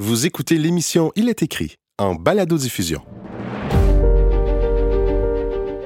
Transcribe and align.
Vous 0.00 0.26
écoutez 0.26 0.58
l'émission 0.58 1.10
Il 1.16 1.28
est 1.28 1.42
écrit 1.42 1.74
en 1.98 2.14
balado-diffusion. 2.14 3.02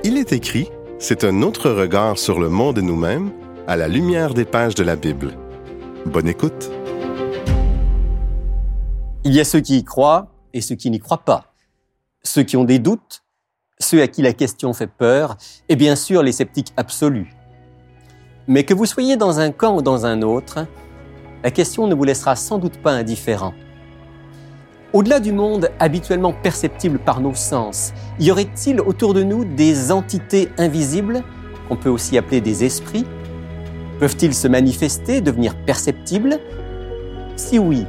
Il 0.04 0.18
est 0.18 0.34
écrit, 0.34 0.68
c'est 0.98 1.24
un 1.24 1.40
autre 1.40 1.70
regard 1.70 2.18
sur 2.18 2.38
le 2.38 2.50
monde 2.50 2.76
et 2.76 2.82
nous-mêmes 2.82 3.32
à 3.66 3.74
la 3.74 3.88
lumière 3.88 4.34
des 4.34 4.44
pages 4.44 4.74
de 4.74 4.82
la 4.82 4.96
Bible. 4.96 5.32
Bonne 6.04 6.28
écoute. 6.28 6.70
Il 9.24 9.32
y 9.32 9.40
a 9.40 9.46
ceux 9.46 9.60
qui 9.60 9.78
y 9.78 9.82
croient 9.82 10.28
et 10.52 10.60
ceux 10.60 10.74
qui 10.74 10.90
n'y 10.90 10.98
croient 10.98 11.24
pas. 11.24 11.54
Ceux 12.22 12.42
qui 12.42 12.58
ont 12.58 12.64
des 12.64 12.80
doutes, 12.80 13.24
ceux 13.78 14.02
à 14.02 14.08
qui 14.08 14.20
la 14.20 14.34
question 14.34 14.74
fait 14.74 14.88
peur, 14.88 15.38
et 15.70 15.76
bien 15.76 15.96
sûr 15.96 16.22
les 16.22 16.32
sceptiques 16.32 16.74
absolus. 16.76 17.32
Mais 18.46 18.64
que 18.64 18.74
vous 18.74 18.84
soyez 18.84 19.16
dans 19.16 19.40
un 19.40 19.52
camp 19.52 19.74
ou 19.74 19.80
dans 19.80 20.04
un 20.04 20.20
autre, 20.20 20.66
la 21.42 21.50
question 21.50 21.86
ne 21.86 21.94
vous 21.94 22.04
laissera 22.04 22.36
sans 22.36 22.58
doute 22.58 22.76
pas 22.76 22.92
indifférent. 22.92 23.54
Au-delà 24.92 25.20
du 25.20 25.32
monde 25.32 25.70
habituellement 25.78 26.34
perceptible 26.34 26.98
par 26.98 27.22
nos 27.22 27.34
sens, 27.34 27.94
y 28.20 28.30
aurait-il 28.30 28.78
autour 28.78 29.14
de 29.14 29.22
nous 29.22 29.46
des 29.46 29.90
entités 29.90 30.50
invisibles, 30.58 31.22
qu'on 31.66 31.76
peut 31.76 31.88
aussi 31.88 32.18
appeler 32.18 32.42
des 32.42 32.62
esprits? 32.62 33.06
Peuvent-ils 34.00 34.34
se 34.34 34.48
manifester, 34.48 35.22
devenir 35.22 35.56
perceptibles? 35.64 36.38
Si 37.36 37.58
oui, 37.58 37.86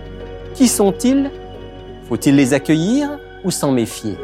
qui 0.54 0.70
sont-ils? 0.70 1.30
Faut-il 2.08 2.38
les 2.38 2.54
accueillir 2.54 3.20
ou 3.44 3.52
s'en 3.52 3.74
méfier? 3.74 4.16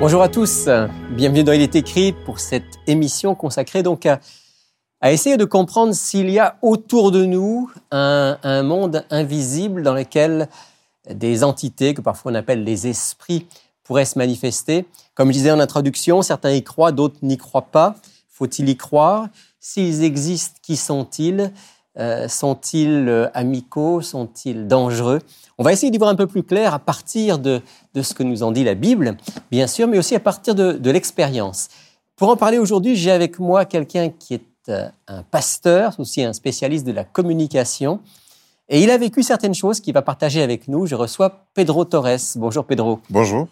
Bonjour 0.00 0.22
à 0.22 0.30
tous, 0.30 0.70
bienvenue 1.10 1.44
dans 1.44 1.52
Il 1.52 1.60
est 1.60 1.76
écrit 1.76 2.14
pour 2.24 2.40
cette 2.40 2.78
émission 2.86 3.34
consacrée 3.34 3.82
donc 3.82 4.06
à 4.06 4.20
à 5.06 5.12
essayer 5.12 5.36
de 5.36 5.44
comprendre 5.44 5.94
s'il 5.94 6.28
y 6.30 6.40
a 6.40 6.56
autour 6.62 7.12
de 7.12 7.24
nous 7.24 7.70
un, 7.92 8.62
monde 8.64 9.04
invisible 9.10 9.84
dans 9.84 9.94
lequel 9.94 10.48
des 11.08 11.44
entités 11.44 11.94
que 11.94 12.00
parfois 12.00 12.32
on 12.32 12.34
appelle 12.34 12.64
les 12.64 12.88
esprits 12.88 13.46
pourraient 13.84 14.04
se 14.04 14.18
manifester. 14.18 14.84
Comme 15.14 15.28
je 15.28 15.34
disais 15.34 15.52
en 15.52 15.60
introduction, 15.60 16.22
certains 16.22 16.50
y 16.50 16.64
croient, 16.64 16.90
d'autres 16.90 17.18
n'y 17.22 17.36
croient 17.36 17.70
pas. 17.70 17.94
Faut-il 18.28 18.68
y 18.68 18.76
croire? 18.76 19.28
S'ils 19.60 20.02
existent, 20.02 20.58
qui 20.60 20.74
sont-ils? 20.74 21.52
Euh, 22.00 22.26
Sont-ils 22.26 23.08
euh, 23.08 23.28
amicaux? 23.32 24.00
Sont-ils 24.00 24.66
dangereux? 24.66 25.20
On 25.56 25.62
va 25.62 25.72
essayer 25.72 25.92
d'y 25.92 25.98
voir 25.98 26.10
un 26.10 26.16
peu 26.16 26.26
plus 26.26 26.42
clair 26.42 26.74
à 26.74 26.80
partir 26.80 27.38
de, 27.38 27.62
ce 27.94 28.12
que 28.12 28.24
nous 28.24 28.42
en 28.42 28.50
dit 28.50 28.64
la 28.64 28.74
Bible, 28.74 29.16
bien 29.52 29.68
sûr, 29.68 29.86
mais 29.86 29.98
aussi 29.98 30.16
à 30.16 30.20
partir 30.20 30.56
de, 30.56 30.72
de 30.72 30.90
l'expérience. 30.90 31.68
Pour 32.16 32.28
en 32.28 32.36
parler 32.36 32.58
aujourd'hui, 32.58 32.96
j'ai 32.96 33.12
avec 33.12 33.38
moi 33.38 33.66
quelqu'un 33.66 34.08
qui 34.08 34.34
est 34.34 34.42
un 34.68 35.22
pasteur, 35.30 35.98
aussi 35.98 36.22
un 36.22 36.32
spécialiste 36.32 36.86
de 36.86 36.92
la 36.92 37.04
communication. 37.04 38.00
Et 38.68 38.82
il 38.82 38.90
a 38.90 38.98
vécu 38.98 39.22
certaines 39.22 39.54
choses 39.54 39.80
qu'il 39.80 39.94
va 39.94 40.02
partager 40.02 40.42
avec 40.42 40.68
nous. 40.68 40.86
Je 40.86 40.94
reçois 40.94 41.46
Pedro 41.54 41.84
Torres. 41.84 42.36
Bonjour 42.36 42.64
Pedro. 42.64 43.00
Bonjour. 43.10 43.48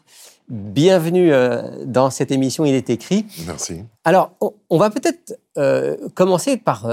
Bienvenue 0.48 1.32
euh, 1.32 1.84
dans 1.84 2.10
cette 2.10 2.30
émission 2.30 2.64
Il 2.64 2.74
est 2.74 2.90
écrit. 2.90 3.24
Merci. 3.46 3.82
Alors, 4.04 4.32
on, 4.40 4.78
va 4.78 4.90
peut-être 4.90 5.38
euh, 5.56 5.96
commencer 6.14 6.56
par, 6.56 6.86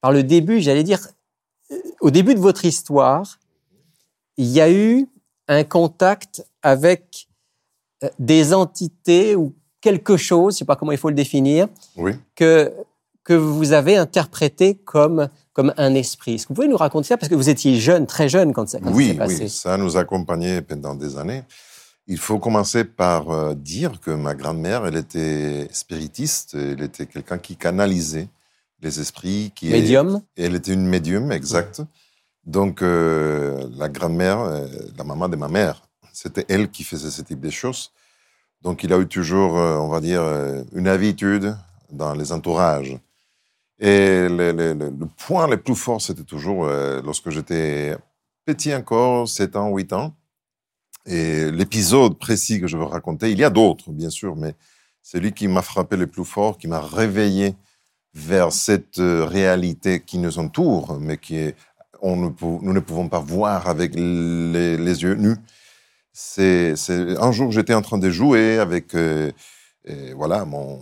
par 0.00 0.12
le 0.12 0.22
début, 0.22 0.60
j'allais 0.60 0.82
dire, 0.82 1.08
au 2.00 2.10
début 2.10 2.34
de 2.34 2.40
votre 2.40 2.64
histoire, 2.64 3.38
il 4.36 4.46
y 4.46 4.60
a 4.60 4.70
eu 4.70 5.08
un 5.48 5.64
contact 5.64 6.44
avec 6.62 7.28
des 8.18 8.54
entités 8.54 9.36
ou 9.36 9.54
quelque 9.80 10.16
chose, 10.16 10.54
je 10.54 10.56
ne 10.56 10.58
sais 10.60 10.64
pas 10.64 10.76
comment 10.76 10.92
il 10.92 10.98
faut 10.98 11.08
le 11.08 11.14
définir, 11.14 11.68
oui. 11.96 12.12
que 12.34 12.72
que 13.30 13.34
vous 13.34 13.72
avez 13.72 13.96
interprété 13.96 14.74
comme, 14.74 15.28
comme 15.52 15.72
un 15.76 15.94
esprit. 15.94 16.34
Est-ce 16.34 16.46
que 16.46 16.48
vous 16.48 16.54
pouvez 16.54 16.66
nous 16.66 16.76
raconter 16.76 17.06
ça? 17.06 17.16
Parce 17.16 17.28
que 17.28 17.36
vous 17.36 17.48
étiez 17.48 17.78
jeune, 17.78 18.04
très 18.04 18.28
jeune 18.28 18.52
quand 18.52 18.68
ça, 18.68 18.80
quand 18.80 18.90
oui, 18.90 19.10
s'est 19.10 19.14
passé. 19.14 19.42
Oui, 19.44 19.48
ça 19.48 19.76
nous 19.76 19.96
accompagnait 19.96 20.62
pendant 20.62 20.96
des 20.96 21.16
années. 21.16 21.44
Il 22.08 22.18
faut 22.18 22.40
commencer 22.40 22.82
par 22.82 23.30
euh, 23.30 23.54
dire 23.54 24.00
que 24.00 24.10
ma 24.10 24.34
grand-mère, 24.34 24.84
elle 24.84 24.96
était 24.96 25.68
spiritiste, 25.70 26.54
elle 26.54 26.82
était 26.82 27.06
quelqu'un 27.06 27.38
qui 27.38 27.54
canalisait 27.54 28.26
les 28.82 28.98
esprits. 28.98 29.52
Qui 29.54 29.68
médium 29.68 30.22
Elle 30.36 30.56
était 30.56 30.72
une 30.72 30.86
médium, 30.86 31.30
exact. 31.30 31.82
Donc, 32.44 32.82
euh, 32.82 33.64
la 33.76 33.88
grand-mère, 33.88 34.40
euh, 34.40 34.66
la 34.98 35.04
maman 35.04 35.28
de 35.28 35.36
ma 35.36 35.46
mère, 35.46 35.82
c'était 36.12 36.46
elle 36.48 36.68
qui 36.68 36.82
faisait 36.82 37.12
ce 37.12 37.22
type 37.22 37.38
de 37.38 37.50
choses. 37.50 37.92
Donc, 38.62 38.82
il 38.82 38.92
a 38.92 38.98
eu 38.98 39.06
toujours, 39.06 39.54
on 39.54 39.88
va 39.88 40.00
dire, 40.00 40.22
une 40.72 40.88
habitude 40.88 41.54
dans 41.92 42.12
les 42.12 42.32
entourages. 42.32 42.98
Et 43.80 44.28
le, 44.28 44.90
point 45.16 45.48
le 45.48 45.56
plus 45.56 45.74
fort, 45.74 46.02
c'était 46.02 46.22
toujours 46.22 46.66
euh, 46.66 47.00
lorsque 47.02 47.30
j'étais 47.30 47.96
petit 48.44 48.74
encore, 48.74 49.26
7 49.26 49.56
ans, 49.56 49.74
8 49.74 49.92
ans. 49.94 50.14
Et 51.06 51.50
l'épisode 51.50 52.18
précis 52.18 52.60
que 52.60 52.66
je 52.66 52.76
veux 52.76 52.84
raconter, 52.84 53.30
il 53.30 53.38
y 53.38 53.44
a 53.44 53.48
d'autres, 53.48 53.90
bien 53.90 54.10
sûr, 54.10 54.36
mais 54.36 54.54
celui 55.02 55.32
qui 55.32 55.48
m'a 55.48 55.62
frappé 55.62 55.96
le 55.96 56.06
plus 56.06 56.26
fort, 56.26 56.58
qui 56.58 56.68
m'a 56.68 56.80
réveillé 56.80 57.54
vers 58.12 58.52
cette 58.52 58.98
euh, 58.98 59.24
réalité 59.24 60.00
qui 60.00 60.18
nous 60.18 60.38
entoure, 60.38 60.98
mais 61.00 61.16
qui 61.16 61.36
est, 61.36 61.56
nous 62.02 62.72
ne 62.72 62.80
pouvons 62.80 63.08
pas 63.08 63.20
voir 63.20 63.66
avec 63.66 63.94
les, 63.94 65.02
yeux 65.02 65.14
nus. 65.14 65.36
C'est 66.12 66.74
un 67.18 67.32
jour, 67.32 67.50
j'étais 67.50 67.72
en 67.72 67.82
train 67.82 67.98
de 67.98 68.10
jouer 68.10 68.58
avec, 68.58 68.94
euh, 68.94 69.32
voilà, 70.14 70.44
mon, 70.44 70.80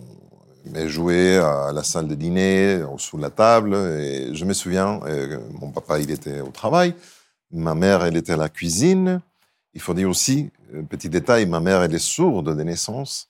mais 0.71 0.89
joué 0.89 1.37
à 1.37 1.71
la 1.73 1.83
salle 1.83 2.07
de 2.07 2.15
dîner, 2.15 2.81
sous 2.97 3.17
la 3.17 3.29
table. 3.29 3.73
Je 3.73 4.45
me 4.45 4.53
souviens, 4.53 4.99
euh, 5.05 5.39
mon 5.59 5.71
papa, 5.71 5.99
il 5.99 6.11
était 6.11 6.41
au 6.41 6.49
travail. 6.49 6.93
Ma 7.51 7.75
mère, 7.75 8.03
elle 8.05 8.17
était 8.17 8.33
à 8.33 8.37
la 8.37 8.49
cuisine. 8.49 9.21
Il 9.73 9.81
faut 9.81 9.93
dire 9.93 10.09
aussi, 10.09 10.49
petit 10.89 11.09
détail, 11.09 11.45
ma 11.45 11.59
mère, 11.59 11.81
elle 11.83 11.93
est 11.93 11.99
sourde 11.99 12.55
de 12.55 12.63
naissance. 12.63 13.29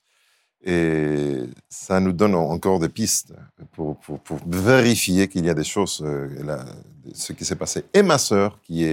Et 0.62 1.38
ça 1.70 2.00
nous 2.00 2.12
donne 2.12 2.34
encore 2.34 2.80
des 2.80 2.90
pistes 2.90 3.32
pour, 3.72 3.98
vérifier 4.46 5.28
qu'il 5.28 5.46
y 5.46 5.50
a 5.50 5.54
des 5.54 5.64
choses, 5.64 6.02
euh, 6.04 6.28
ce 7.14 7.32
qui 7.32 7.44
s'est 7.44 7.56
passé. 7.56 7.84
Et 7.94 8.02
ma 8.02 8.18
sœur, 8.18 8.58
qui 8.62 8.86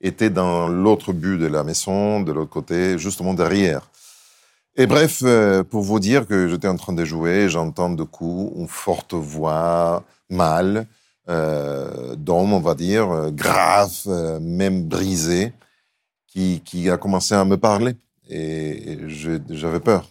était 0.00 0.30
dans 0.30 0.68
l'autre 0.68 1.12
but 1.12 1.38
de 1.38 1.46
la 1.46 1.64
maison, 1.64 2.20
de 2.20 2.32
l'autre 2.32 2.50
côté, 2.50 2.98
justement 2.98 3.32
derrière. 3.32 3.88
Et 4.76 4.86
bref, 4.86 5.22
euh, 5.22 5.62
pour 5.64 5.82
vous 5.82 6.00
dire 6.00 6.26
que 6.26 6.48
j'étais 6.48 6.68
en 6.68 6.76
train 6.76 6.92
de 6.92 7.04
jouer, 7.04 7.48
j'entends 7.48 7.90
de 7.90 8.02
coup 8.02 8.52
une 8.56 8.68
forte 8.68 9.14
voix 9.14 10.04
mâle, 10.28 10.86
euh, 11.28 12.14
d'homme, 12.14 12.52
on 12.52 12.60
va 12.60 12.74
dire, 12.74 13.10
euh, 13.10 13.30
grave, 13.32 13.90
euh, 14.06 14.38
même 14.38 14.84
brisée, 14.84 15.52
qui, 16.28 16.62
qui 16.64 16.88
a 16.88 16.98
commencé 16.98 17.34
à 17.34 17.44
me 17.44 17.56
parler. 17.56 17.94
Et, 18.30 18.98
j'avais 19.50 19.80
peur. 19.80 20.08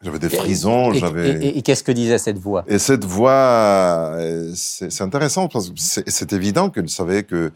J'avais 0.00 0.18
des 0.18 0.30
frisons. 0.30 0.94
j'avais. 0.94 1.44
Et, 1.44 1.60
qu'est-ce 1.60 1.82
que 1.82 1.92
disait 1.92 2.16
cette 2.16 2.38
voix? 2.38 2.64
Et 2.66 2.78
cette 2.78 3.04
voix, 3.04 4.16
c'est 4.54 5.02
intéressant 5.02 5.48
parce 5.48 5.68
que 5.68 5.74
c'est 5.76 6.32
évident 6.32 6.70
qu'elle 6.70 6.88
savait 6.88 7.24
que 7.24 7.52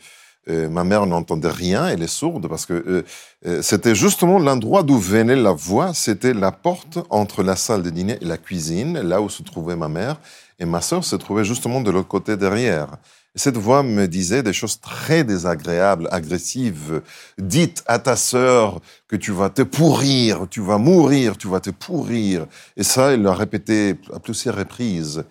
euh, 0.49 0.69
ma 0.69 0.85
mère 0.85 1.07
n'entendait 1.07 1.51
rien, 1.51 1.89
elle 1.89 2.03
est 2.03 2.07
sourde, 2.07 2.49
parce 2.49 2.67
que 2.67 2.73
euh, 2.73 3.03
euh, 3.47 3.63
c'était 3.63 3.97
justement 3.97 4.39
l'endroit 4.39 4.85
d'où 4.85 4.97
venait 4.99 5.35
la 5.35 5.51
voix, 5.53 5.93
c'était 5.93 6.35
la 6.35 6.53
porte 6.53 6.99
entre 7.11 7.43
la 7.43 7.57
salle 7.57 7.83
de 7.83 7.91
dîner 7.91 8.19
et 8.21 8.25
la 8.25 8.39
cuisine, 8.39 9.01
là 9.01 9.21
où 9.21 9.29
se 9.29 9.43
trouvait 9.43 9.75
ma 9.75 9.89
mère, 9.89 10.21
et 10.61 10.65
ma 10.65 10.81
sœur 10.81 11.05
se 11.05 11.17
trouvait 11.17 11.45
justement 11.45 11.81
de 11.81 11.91
l'autre 11.91 12.09
côté 12.09 12.37
derrière. 12.37 12.97
cette 13.35 13.57
voix 13.59 13.83
me 13.83 14.07
disait 14.07 14.43
des 14.43 14.55
choses 14.55 14.81
très 14.81 15.23
désagréables, 15.23 16.09
agressives. 16.11 17.03
Dites 17.37 17.83
à 17.87 17.99
ta 17.99 18.17
sœur 18.17 18.81
que 19.09 19.17
tu 19.17 19.33
vas 19.33 19.51
te 19.51 19.61
pourrir, 19.63 20.47
tu 20.49 20.63
vas 20.63 20.79
mourir, 20.79 21.37
tu 21.37 21.49
vas 21.49 21.61
te 21.61 21.71
pourrir. 21.71 22.47
Et 22.79 22.83
ça, 22.83 23.13
elle 23.13 23.23
l'a 23.23 23.35
répété 23.35 23.97
à 24.15 24.21
plusieurs 24.21 24.57
reprises. 24.57 25.25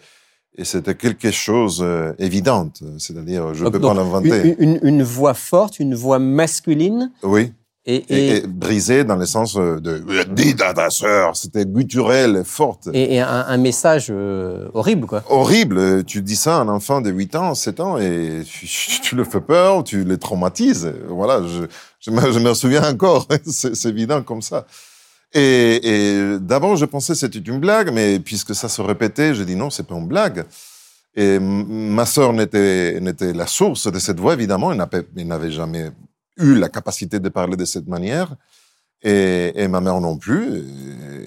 Et 0.57 0.63
c'était 0.63 0.95
quelque 0.95 1.31
chose 1.31 1.85
d'évident, 2.17 2.69
euh, 2.81 2.95
c'est-à-dire 2.97 3.53
je 3.53 3.65
ne 3.65 3.69
peux 3.69 3.79
pas 3.79 3.93
l'inventer. 3.93 4.55
Une, 4.59 5.03
voix 5.03 5.33
forte, 5.33 5.79
une 5.79 5.95
voix 5.95 6.19
masculine. 6.19 7.11
Oui. 7.23 7.51
Et, 7.87 8.41
brisée 8.47 9.03
dans 9.03 9.15
le 9.15 9.27
sens 9.27 9.57
euh, 9.57 9.79
de 9.79 10.01
dis 10.33 10.55
à 10.63 10.73
ta 10.73 10.89
sœur, 10.89 11.35
c'était 11.35 11.65
gutturel, 11.65 12.43
forte. 12.43 12.89
Et, 12.93 13.19
un, 13.19 13.57
message 13.57 14.07
euh, 14.09 14.69
horrible, 14.73 15.05
quoi. 15.05 15.23
Horrible. 15.29 16.03
Tu 16.03 16.23
dis 16.23 16.35
ça 16.35 16.57
à 16.57 16.61
un 16.61 16.67
enfant 16.67 17.01
de 17.01 17.11
8 17.11 17.35
ans, 17.35 17.53
7 17.53 17.79
ans, 17.81 17.99
et 17.99 18.41
tu, 19.03 19.15
le 19.15 19.23
fais 19.23 19.41
peur, 19.41 19.83
tu 19.83 20.03
le 20.03 20.17
traumatises. 20.17 20.91
Voilà, 21.09 21.41
je, 21.47 21.65
je, 21.99 22.09
me, 22.09 22.31
je 22.31 22.39
me 22.39 22.53
souviens 22.55 22.89
encore, 22.89 23.27
c'est 23.45 23.85
évident 23.85 24.23
comme 24.23 24.41
ça. 24.41 24.65
Et, 25.33 26.37
d'abord, 26.39 26.77
je 26.77 26.85
pensais 26.85 27.13
que 27.13 27.19
c'était 27.19 27.39
une 27.39 27.59
blague, 27.59 27.91
mais 27.91 28.19
puisque 28.19 28.55
ça 28.55 28.69
se 28.69 28.81
répétait, 28.81 29.35
j'ai 29.35 29.45
dit 29.45 29.55
non, 29.55 29.69
c'est 29.69 29.83
pas 29.83 29.95
une 29.95 30.07
blague. 30.07 30.45
Et 31.15 31.39
ma 31.39 32.05
sœur 32.05 32.33
n'était, 32.33 32.99
n'était 32.99 33.33
la 33.33 33.47
source 33.47 33.91
de 33.91 33.99
cette 33.99 34.19
voix, 34.19 34.33
évidemment. 34.33 34.71
Elle 34.71 35.27
n'avait 35.27 35.51
jamais 35.51 35.91
eu 36.37 36.55
la 36.55 36.69
capacité 36.69 37.19
de 37.19 37.29
parler 37.29 37.55
de 37.55 37.65
cette 37.65 37.87
manière. 37.87 38.35
Et, 39.01 39.67
ma 39.67 39.81
mère 39.81 40.01
non 40.01 40.17
plus. 40.17 40.63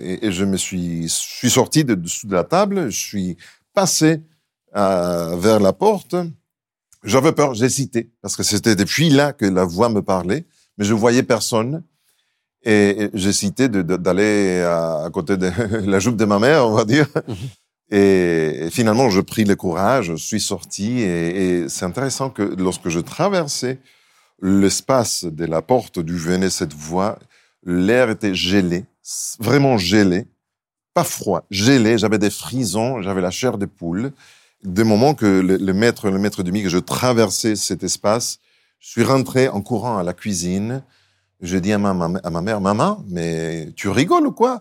Et, 0.02 0.30
je 0.32 0.44
me 0.44 0.56
suis, 0.56 1.08
suis 1.08 1.50
sorti 1.50 1.84
de 1.84 1.94
dessous 1.94 2.26
de 2.26 2.34
la 2.34 2.44
table, 2.44 2.90
je 2.90 2.98
suis 2.98 3.36
passé 3.72 4.22
euh, 4.76 5.36
vers 5.36 5.60
la 5.60 5.72
porte. 5.72 6.16
J'avais 7.04 7.32
peur, 7.32 7.56
cité, 7.56 8.10
parce 8.20 8.36
que 8.36 8.42
c'était 8.42 8.74
depuis 8.74 9.08
là 9.10 9.32
que 9.32 9.46
la 9.46 9.64
voix 9.64 9.88
me 9.88 10.02
parlait, 10.02 10.44
mais 10.76 10.84
je 10.84 10.94
voyais 10.94 11.22
personne. 11.22 11.84
Et 12.70 13.08
j'ai 13.14 13.32
cité 13.32 13.68
d'aller 13.70 14.60
à, 14.60 15.08
côté 15.10 15.38
de 15.38 15.50
la 15.86 15.98
jupe 16.00 16.16
de 16.16 16.26
ma 16.26 16.38
mère, 16.38 16.66
on 16.66 16.74
va 16.74 16.84
dire. 16.84 17.06
Mhm. 17.26 17.36
Et, 17.90 18.68
finalement, 18.70 19.08
je 19.08 19.22
pris 19.22 19.44
le 19.44 19.56
courage, 19.56 20.06
je 20.08 20.16
suis 20.16 20.40
sorti. 20.40 21.00
Et, 21.00 21.62
et 21.62 21.68
c'est 21.70 21.86
intéressant 21.86 22.28
que 22.28 22.42
lorsque 22.42 22.90
je 22.90 23.00
traversais 23.00 23.78
l'espace 24.42 25.24
de 25.24 25.46
la 25.46 25.62
porte 25.62 25.98
d'où 25.98 26.16
venait 26.16 26.50
cette 26.50 26.74
voix, 26.74 27.18
l'air 27.64 28.10
était 28.10 28.34
gelé, 28.34 28.84
vraiment 29.40 29.78
gelé, 29.78 30.26
pas 30.92 31.04
froid, 31.04 31.46
gelé. 31.50 31.96
J'avais 31.96 32.18
des 32.18 32.30
frisons, 32.30 33.00
j'avais 33.00 33.22
la 33.22 33.30
chair 33.30 33.56
de 33.56 33.66
poule. 33.66 34.12
Des 34.62 34.84
moments 34.84 35.14
que 35.14 35.26
le, 35.26 35.72
maître, 35.72 36.10
le 36.10 36.18
maître 36.18 36.42
demi, 36.42 36.62
que 36.62 36.68
je 36.68 36.78
traversais 36.78 37.56
cet 37.56 37.82
espace, 37.82 38.40
je 38.80 38.90
suis 38.90 39.04
rentré 39.04 39.48
en 39.48 39.62
courant 39.62 39.98
à 39.98 40.02
la 40.02 40.12
cuisine. 40.12 40.82
Je 41.40 41.56
dis 41.56 41.72
à 41.72 41.78
ma, 41.78 41.94
mère, 42.42 42.60
maman, 42.60 43.04
mais 43.08 43.68
tu 43.76 43.88
rigoles 43.88 44.26
ou 44.26 44.32
quoi? 44.32 44.60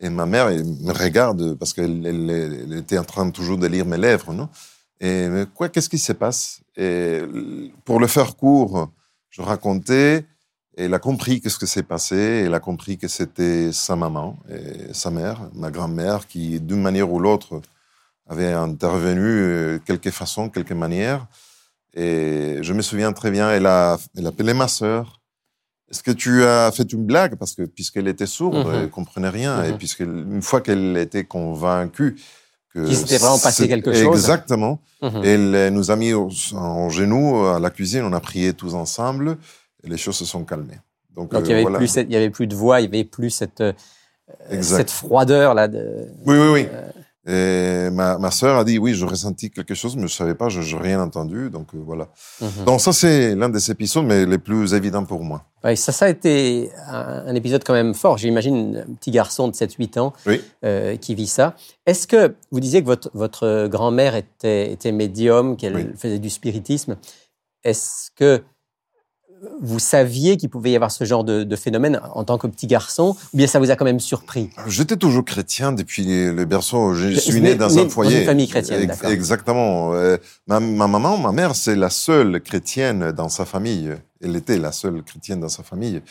Et 0.00 0.10
ma 0.10 0.26
mère 0.26 0.48
elle 0.48 0.64
me 0.64 0.92
regarde 0.92 1.54
parce 1.54 1.72
qu'elle 1.72 2.06
elle, 2.06 2.72
était 2.78 2.98
en 2.98 3.04
train 3.04 3.30
toujours 3.30 3.58
de 3.58 3.66
lire 3.66 3.86
mes 3.86 3.96
lèvres, 3.96 4.32
non? 4.32 4.48
Et 5.00 5.28
quoi, 5.54 5.68
qu'est-ce 5.68 5.88
qui 5.88 5.98
se 5.98 6.12
passe? 6.12 6.60
Et 6.76 7.20
pour 7.84 8.00
le 8.00 8.08
faire 8.08 8.36
court, 8.36 8.90
je 9.30 9.42
racontais. 9.42 10.26
Et 10.76 10.84
elle 10.84 10.94
a 10.94 10.98
compris 10.98 11.40
qu'est-ce 11.40 11.58
que 11.58 11.66
s'est 11.66 11.82
passé. 11.82 12.16
Elle 12.46 12.54
a 12.54 12.60
compris 12.60 12.98
que 12.98 13.08
c'était 13.08 13.72
sa 13.72 13.96
maman 13.96 14.36
et 14.48 14.92
sa 14.94 15.10
mère, 15.10 15.48
ma 15.54 15.70
grand-mère, 15.70 16.26
qui 16.26 16.60
d'une 16.60 16.82
manière 16.82 17.12
ou 17.12 17.18
l'autre 17.20 17.60
avait 18.28 18.52
intervenu 18.52 19.22
euh, 19.24 19.78
quelque 19.84 20.10
façon, 20.10 20.48
quelque 20.48 20.74
manière. 20.74 21.26
Et 21.94 22.58
je 22.60 22.72
me 22.72 22.82
souviens 22.82 23.12
très 23.12 23.30
bien, 23.30 23.50
elle 23.50 23.66
a, 23.66 23.98
elle 24.16 24.26
appelé 24.26 24.54
ma 24.54 24.68
sœur. 24.68 25.17
Est-ce 25.90 26.02
que 26.02 26.10
tu 26.10 26.44
as 26.44 26.70
fait 26.70 26.92
une 26.92 27.04
blague? 27.04 27.36
Parce 27.36 27.54
que 27.54 27.62
puisqu'elle 27.62 28.08
était 28.08 28.26
sourde, 28.26 28.66
mhm. 28.66 28.74
elle 28.74 28.82
ne 28.82 28.86
comprenait 28.86 29.30
rien. 29.30 29.64
Et 29.64 29.72
mhm. 29.72 29.78
puisqu'une 29.78 30.42
fois 30.42 30.60
qu'elle 30.60 30.96
était 30.96 31.24
convaincue 31.24 32.16
que 32.74 32.84
qu'il 32.84 32.96
s'était 32.96 33.18
vraiment 33.18 33.38
passé 33.38 33.68
quelque 33.68 33.92
chose. 33.92 34.14
Exactement. 34.14 34.80
Mhm. 35.02 35.22
Elle 35.24 35.68
nous 35.72 35.90
a 35.90 35.96
mis 35.96 36.12
en 36.12 36.90
genoux 36.90 37.46
à 37.46 37.58
la 37.58 37.70
cuisine. 37.70 38.02
On 38.04 38.12
a 38.12 38.20
prié 38.20 38.52
tous 38.52 38.74
ensemble. 38.74 39.38
Et 39.84 39.88
les 39.88 39.96
choses 39.96 40.16
se 40.16 40.24
sont 40.24 40.44
calmées. 40.44 40.80
Donc, 41.14 41.30
il 41.32 41.42
n'y 41.42 41.52
avait, 41.52 41.66
euh, 41.66 41.76
plus 41.76 41.96
il 41.96 42.12
y 42.12 42.16
avait 42.16 42.30
plus 42.30 42.46
de 42.46 42.54
voix, 42.54 42.80
il 42.80 42.90
n'y 42.90 42.96
avait 42.96 43.04
plus 43.04 43.30
cette, 43.30 43.60
euh, 43.60 43.72
cette 44.60 44.90
froideur 44.90 45.54
là. 45.54 45.66
De, 45.66 46.06
oui, 46.24 46.36
oui, 46.38 46.48
oui. 46.48 46.68
Euh, 46.72 46.88
et 47.28 47.90
ma, 47.90 48.16
ma 48.16 48.30
sœur 48.30 48.56
a 48.56 48.64
dit 48.64 48.78
oui, 48.78 48.94
je 48.94 49.04
ressentis 49.04 49.50
quelque 49.50 49.74
chose, 49.74 49.96
mais 49.96 50.08
je 50.08 50.14
savais 50.14 50.34
pas, 50.34 50.48
je 50.48 50.60
n'ai 50.60 50.82
rien 50.82 50.98
entendu, 51.02 51.50
donc 51.50 51.66
euh, 51.74 51.78
voilà. 51.84 52.08
Mhm. 52.40 52.64
Donc 52.64 52.80
ça 52.80 52.94
c'est 52.94 53.34
l'un 53.34 53.50
des 53.50 53.70
épisodes, 53.70 54.06
mais 54.06 54.24
les 54.24 54.38
plus 54.38 54.72
évidents 54.72 55.04
pour 55.04 55.22
moi. 55.22 55.44
Ça, 55.74 55.92
ça 55.92 56.06
a 56.06 56.08
été 56.08 56.70
un, 56.86 57.34
épisode 57.34 57.64
quand 57.64 57.74
même 57.74 57.92
fort. 57.92 58.16
J'imagine 58.16 58.84
un 58.88 58.94
petit 58.94 59.10
garçon 59.10 59.48
de 59.48 59.52
7-8 59.52 59.98
ans 59.98 60.12
euh, 60.64 60.96
qui 60.96 61.14
vit 61.14 61.26
ça. 61.26 61.54
Est-ce 61.84 62.06
que 62.06 62.34
vous 62.50 62.60
disiez 62.60 62.80
que 62.80 62.86
votre, 62.86 63.10
votre 63.12 63.66
grand-mère 63.66 64.14
était, 64.14 64.72
était 64.72 64.92
médium, 64.92 65.56
qu'elle 65.56 65.94
faisait 65.96 66.20
du 66.20 66.30
spiritisme? 66.30 66.96
Est-ce 67.64 68.10
que 68.14 68.42
vous 69.60 69.78
saviez 69.78 70.36
qu'il 70.36 70.48
pouvait 70.48 70.70
y 70.70 70.76
avoir 70.76 70.90
ce 70.90 71.04
genre 71.04 71.24
de, 71.24 71.56
phénomène 71.56 72.00
en 72.14 72.24
tant 72.24 72.38
que 72.38 72.46
petit 72.46 72.66
garçon, 72.66 73.16
ou 73.32 73.36
bien 73.36 73.46
ça 73.46 73.58
vous 73.58 73.70
a 73.70 73.76
quand 73.76 73.84
même 73.84 74.00
surpris? 74.00 74.50
J'étais 74.66 74.96
toujours 74.96 75.24
chrétien 75.24 75.72
depuis 75.72 76.04
le 76.04 76.44
berceau. 76.44 76.94
Je 76.94 77.08
suis 77.18 77.40
né 77.40 77.54
dans 77.54 77.78
un 77.78 77.88
foyer. 77.88 78.12
Dans 78.12 78.20
une 78.20 78.26
famille 78.26 78.48
chrétienne, 78.48 78.86
d'accord. 78.86 79.10
Exactement. 79.10 79.94
Euh, 79.94 80.16
ma, 80.46 80.60
maman, 80.60 81.18
ma 81.18 81.32
mère, 81.32 81.54
c'est 81.54 81.76
la 81.76 81.90
seule 81.90 82.40
chrétienne 82.40 83.12
dans 83.12 83.28
sa 83.28 83.44
famille. 83.44 83.90
Elle 84.22 84.36
était 84.36 84.58
la 84.58 84.72
seule 84.72 85.02
chrétienne 85.02 85.40
dans 85.40 85.48
sa 85.48 85.62
famille. 85.62 86.02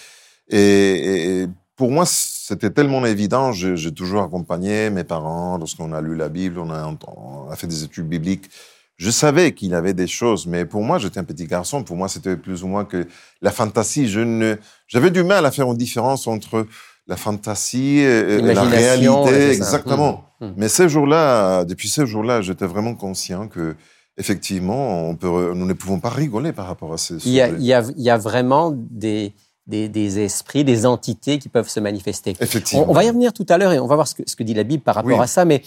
Et, 0.50 1.48
pour 1.76 1.92
moi, 1.92 2.06
c'était 2.08 2.72
tellement 2.72 3.06
évident. 3.06 3.52
J'ai 3.52 3.92
toujours 3.94 4.24
accompagné 4.24 4.90
mes 4.90 5.04
parents 5.04 5.58
lorsqu'on 5.58 5.94
a 5.94 6.02
lu 6.02 6.16
la 6.16 6.28
Bible, 6.28 6.60
on 6.60 6.72
a, 6.72 6.92
on 7.08 7.52
a 7.52 7.56
fait 7.56 7.68
des 7.68 7.84
études 7.84 8.08
bibliques. 8.08 8.50
Je 8.98 9.12
savais 9.12 9.54
qu'il 9.54 9.76
avait 9.76 9.94
des 9.94 10.08
choses, 10.08 10.48
mais 10.48 10.66
pour 10.66 10.82
moi, 10.82 10.98
j'étais 10.98 11.20
un 11.20 11.24
petit 11.24 11.46
garçon. 11.46 11.84
Pour 11.84 11.96
moi, 11.96 12.08
c'était 12.08 12.36
plus 12.36 12.64
ou 12.64 12.68
moins 12.68 12.84
que 12.84 13.08
la 13.44 13.52
fantaisie. 13.52 14.08
Je 14.08 14.22
ne, 14.22 14.56
j'avais 14.88 15.12
du 15.12 15.24
mal 15.24 15.46
à 15.46 15.52
faire 15.52 15.68
une 15.68 15.78
différence 15.78 16.26
entre 16.28 16.66
la 17.06 17.16
fantaisie 17.16 18.00
et, 18.00 18.42
la 18.42 18.64
réalité. 18.64 19.52
Exactement. 19.52 20.26
Mmh, 20.42 20.46
mmh. 20.46 20.54
Mais 20.58 20.68
ces 20.68 20.90
jours-là, 20.90 21.64
depuis 21.64 21.90
ces 21.90 22.08
jours-là, 22.08 22.42
j'étais 22.42 22.66
vraiment 22.66 22.96
conscient 22.96 23.48
que, 23.48 23.76
effectivement, 24.18 25.08
on 25.08 25.16
peut, 25.16 25.54
nous 25.54 25.68
ne 25.68 25.74
pouvons 25.74 26.00
pas 26.00 26.10
rigoler 26.10 26.52
par 26.52 26.66
rapport 26.66 26.92
à 26.92 26.98
ces. 26.98 27.16
Il 27.28 27.34
y 27.34 27.42
a, 27.42 27.50
il 27.50 27.64
y 27.64 27.74
a, 27.74 27.84
il 27.96 28.04
y 28.04 28.10
a 28.10 28.18
vraiment 28.18 28.74
des, 28.76 29.34
des, 29.68 29.90
des, 29.90 30.20
esprits, 30.20 30.64
des 30.64 30.88
entités 30.88 31.38
qui 31.38 31.50
peuvent 31.50 31.70
se 31.70 31.80
manifester. 31.80 32.36
Effectivement. 32.40 32.86
On, 32.90 32.94
va 32.94 33.04
y 33.04 33.08
revenir 33.10 33.32
tout 33.32 33.46
à 33.48 33.60
l'heure 33.60 33.74
et 33.74 33.80
on 33.80 33.88
va 33.88 33.94
voir 33.94 34.08
ce 34.08 34.16
que, 34.16 34.24
ce 34.26 34.36
que 34.36 34.44
dit 34.44 34.56
la 34.56 34.64
Bible 34.64 34.82
par 34.82 34.96
rapport 34.96 35.22
à 35.22 35.28
ça, 35.28 35.46
mais 35.46 35.62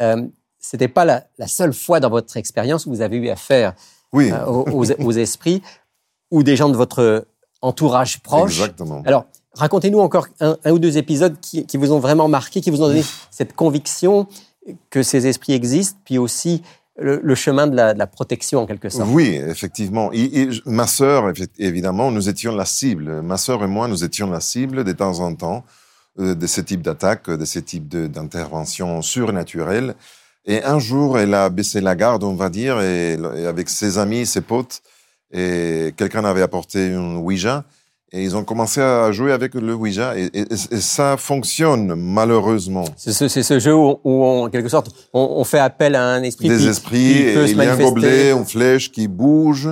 euh, 0.00 0.26
c'était 0.60 0.88
pas 0.88 1.04
la, 1.04 1.46
seule 1.46 1.72
fois 1.72 2.00
dans 2.00 2.10
votre 2.10 2.36
expérience 2.36 2.86
où 2.86 2.90
vous 2.90 3.00
avez 3.00 3.16
eu 3.16 3.28
affaire 3.30 3.74
oui. 4.12 4.30
Euh, 4.30 4.44
aux, 4.46 5.12
esprits 5.12 5.62
ou 6.30 6.42
des 6.42 6.56
gens 6.56 6.68
de 6.68 6.76
votre 6.76 7.26
entourage 7.62 8.20
proche. 8.20 8.60
Exactement. 8.60 9.02
Alors, 9.06 9.26
racontez-nous 9.54 10.00
encore 10.00 10.28
un, 10.40 10.56
ou 10.70 10.78
deux 10.78 10.98
épisodes 10.98 11.36
qui, 11.40 11.66
vous 11.74 11.92
ont 11.92 11.98
vraiment 11.98 12.28
marqué, 12.28 12.60
qui 12.60 12.70
vous 12.70 12.82
ont 12.82 12.88
donné 12.88 13.04
cette 13.30 13.54
conviction 13.54 14.26
que 14.90 15.02
ces 15.02 15.26
esprits 15.26 15.54
existent, 15.54 15.98
puis 16.04 16.18
aussi 16.18 16.62
le, 16.98 17.34
chemin 17.34 17.66
de 17.66 17.76
la, 17.76 18.06
protection 18.06 18.60
en 18.60 18.66
quelque 18.66 18.90
sorte. 18.90 19.08
Oui, 19.10 19.34
effectivement. 19.34 20.10
ma 20.66 20.86
sœur, 20.86 21.32
évidemment, 21.58 22.10
nous 22.10 22.28
étions 22.28 22.54
la 22.54 22.66
cible. 22.66 23.22
Ma 23.22 23.38
sœur 23.38 23.64
et 23.64 23.66
moi, 23.66 23.88
nous 23.88 24.04
étions 24.04 24.30
la 24.30 24.40
cible 24.40 24.84
de 24.84 24.92
temps 24.92 25.20
en 25.20 25.34
temps 25.34 25.64
euh, 26.18 26.34
de 26.34 26.46
ce 26.46 26.60
type 26.60 26.82
d'attaque, 26.82 27.30
de 27.30 27.44
ce 27.44 27.58
type 27.58 27.88
d'intervention 27.88 29.00
surnaturelle. 29.00 29.94
Et 30.46 30.62
un 30.64 30.78
jour, 30.78 31.18
elle 31.18 31.34
a 31.34 31.48
baissé 31.50 31.80
la 31.80 31.94
garde, 31.94 32.24
on 32.24 32.34
va 32.34 32.48
dire, 32.48 32.80
et, 32.80 33.18
avec 33.46 33.68
ses 33.68 33.98
amis, 33.98 34.26
ses 34.26 34.40
potes, 34.40 34.82
et 35.32 35.92
quelqu'un 35.96 36.24
avait 36.24 36.42
apporté 36.42 36.86
une 36.86 37.18
Ouija, 37.18 37.64
et 38.12 38.24
ils 38.24 38.34
ont 38.34 38.42
commencé 38.42 38.80
à 38.80 39.12
jouer 39.12 39.32
avec 39.32 39.54
le 39.54 39.74
Ouija, 39.74 40.16
et, 40.16 40.30
ça 40.80 41.16
fonctionne 41.16 41.94
malheureusement. 41.94 42.84
C'est 42.96 43.12
ce, 43.12 43.28
ce, 43.28 43.58
jeu 43.58 43.74
où, 43.74 44.24
en 44.24 44.48
quelque 44.48 44.70
sorte, 44.70 44.90
on, 45.12 45.44
fait 45.44 45.58
appel 45.58 45.94
à 45.94 46.04
un 46.04 46.22
esprit 46.22 46.48
Des 46.48 46.56
qui, 46.56 46.66
esprits, 46.68 47.14
qui 47.14 47.34
peut 47.34 47.46
et 47.46 47.50
il 47.50 47.56
y 47.56 47.60
a 47.60 47.74
un 47.74 47.76
gobelet, 47.76 48.30
une 48.32 48.46
flèche 48.46 48.90
qui 48.90 49.08
bouge, 49.08 49.68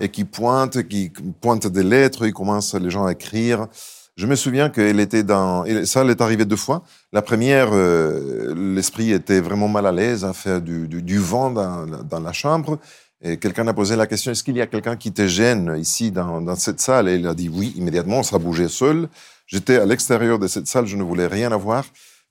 et 0.00 0.08
qui 0.08 0.24
pointe, 0.24 0.82
qui 0.88 1.12
pointe 1.40 1.66
des 1.66 1.84
lettres, 1.84 2.26
ils 2.26 2.32
commencent 2.32 2.74
les 2.74 2.90
gens 2.90 3.04
à 3.04 3.12
écrire. 3.12 3.68
Je 4.16 4.26
me 4.26 4.34
souviens 4.34 4.70
qu'elle 4.70 4.98
était 4.98 5.22
dans... 5.22 5.64
Ça, 5.84 6.00
elle 6.00 6.08
est 6.08 6.22
arrivé 6.22 6.46
deux 6.46 6.56
fois. 6.56 6.82
La 7.12 7.20
première, 7.20 7.68
euh, 7.72 8.54
l'esprit 8.56 9.12
était 9.12 9.40
vraiment 9.40 9.68
mal 9.68 9.86
à 9.86 9.92
l'aise 9.92 10.24
à 10.24 10.32
faire 10.32 10.62
du, 10.62 10.88
du, 10.88 11.18
vent 11.18 11.50
dans, 11.50 12.20
la 12.20 12.32
chambre. 12.32 12.78
Et 13.20 13.36
quelqu'un 13.36 13.68
a 13.68 13.74
posé 13.74 13.94
la 13.94 14.06
question, 14.06 14.32
est-ce 14.32 14.42
qu'il 14.42 14.56
y 14.56 14.62
a 14.62 14.66
quelqu'un 14.66 14.96
qui 14.96 15.12
te 15.12 15.26
gêne 15.26 15.76
ici 15.78 16.12
dans, 16.12 16.40
dans 16.40 16.56
cette 16.56 16.80
salle? 16.80 17.10
Et 17.10 17.16
il 17.16 17.26
a 17.26 17.34
dit 17.34 17.50
oui, 17.50 17.74
immédiatement, 17.76 18.22
ça 18.22 18.38
bougeait 18.38 18.68
seul. 18.68 19.08
J'étais 19.46 19.76
à 19.76 19.84
l'extérieur 19.84 20.38
de 20.38 20.46
cette 20.46 20.66
salle, 20.66 20.86
je 20.86 20.96
ne 20.96 21.02
voulais 21.02 21.26
rien 21.26 21.52
avoir, 21.52 21.84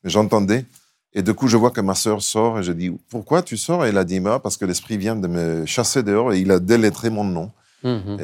mais 0.04 0.10
j'entendais. 0.10 0.66
Et 1.14 1.22
du 1.22 1.36
coup, 1.36 1.48
je 1.48 1.56
vois 1.56 1.70
que 1.70 1.82
ma 1.82 1.96
sœur 1.96 2.24
sort 2.24 2.60
et 2.60 2.64
je 2.64 2.72
dis, 2.72 2.92
pourquoi 3.10 3.44
tu 3.44 3.58
sors? 3.58 3.86
Et 3.86 3.90
elle 3.90 3.98
a 4.00 4.04
dit, 4.04 4.20
bah, 4.20 4.40
parce 4.42 4.58
que 4.58 4.66
l'esprit 4.66 4.98
vient 4.98 5.16
de 5.16 5.28
me 5.28 5.66
chasser 5.68 6.02
dehors 6.02 6.34
et 6.34 6.40
il 6.40 6.52
a 6.52 6.60
délettré 6.60 7.12
mon 7.12 7.24
nom. 7.24 7.52
Mhm. 7.86 8.18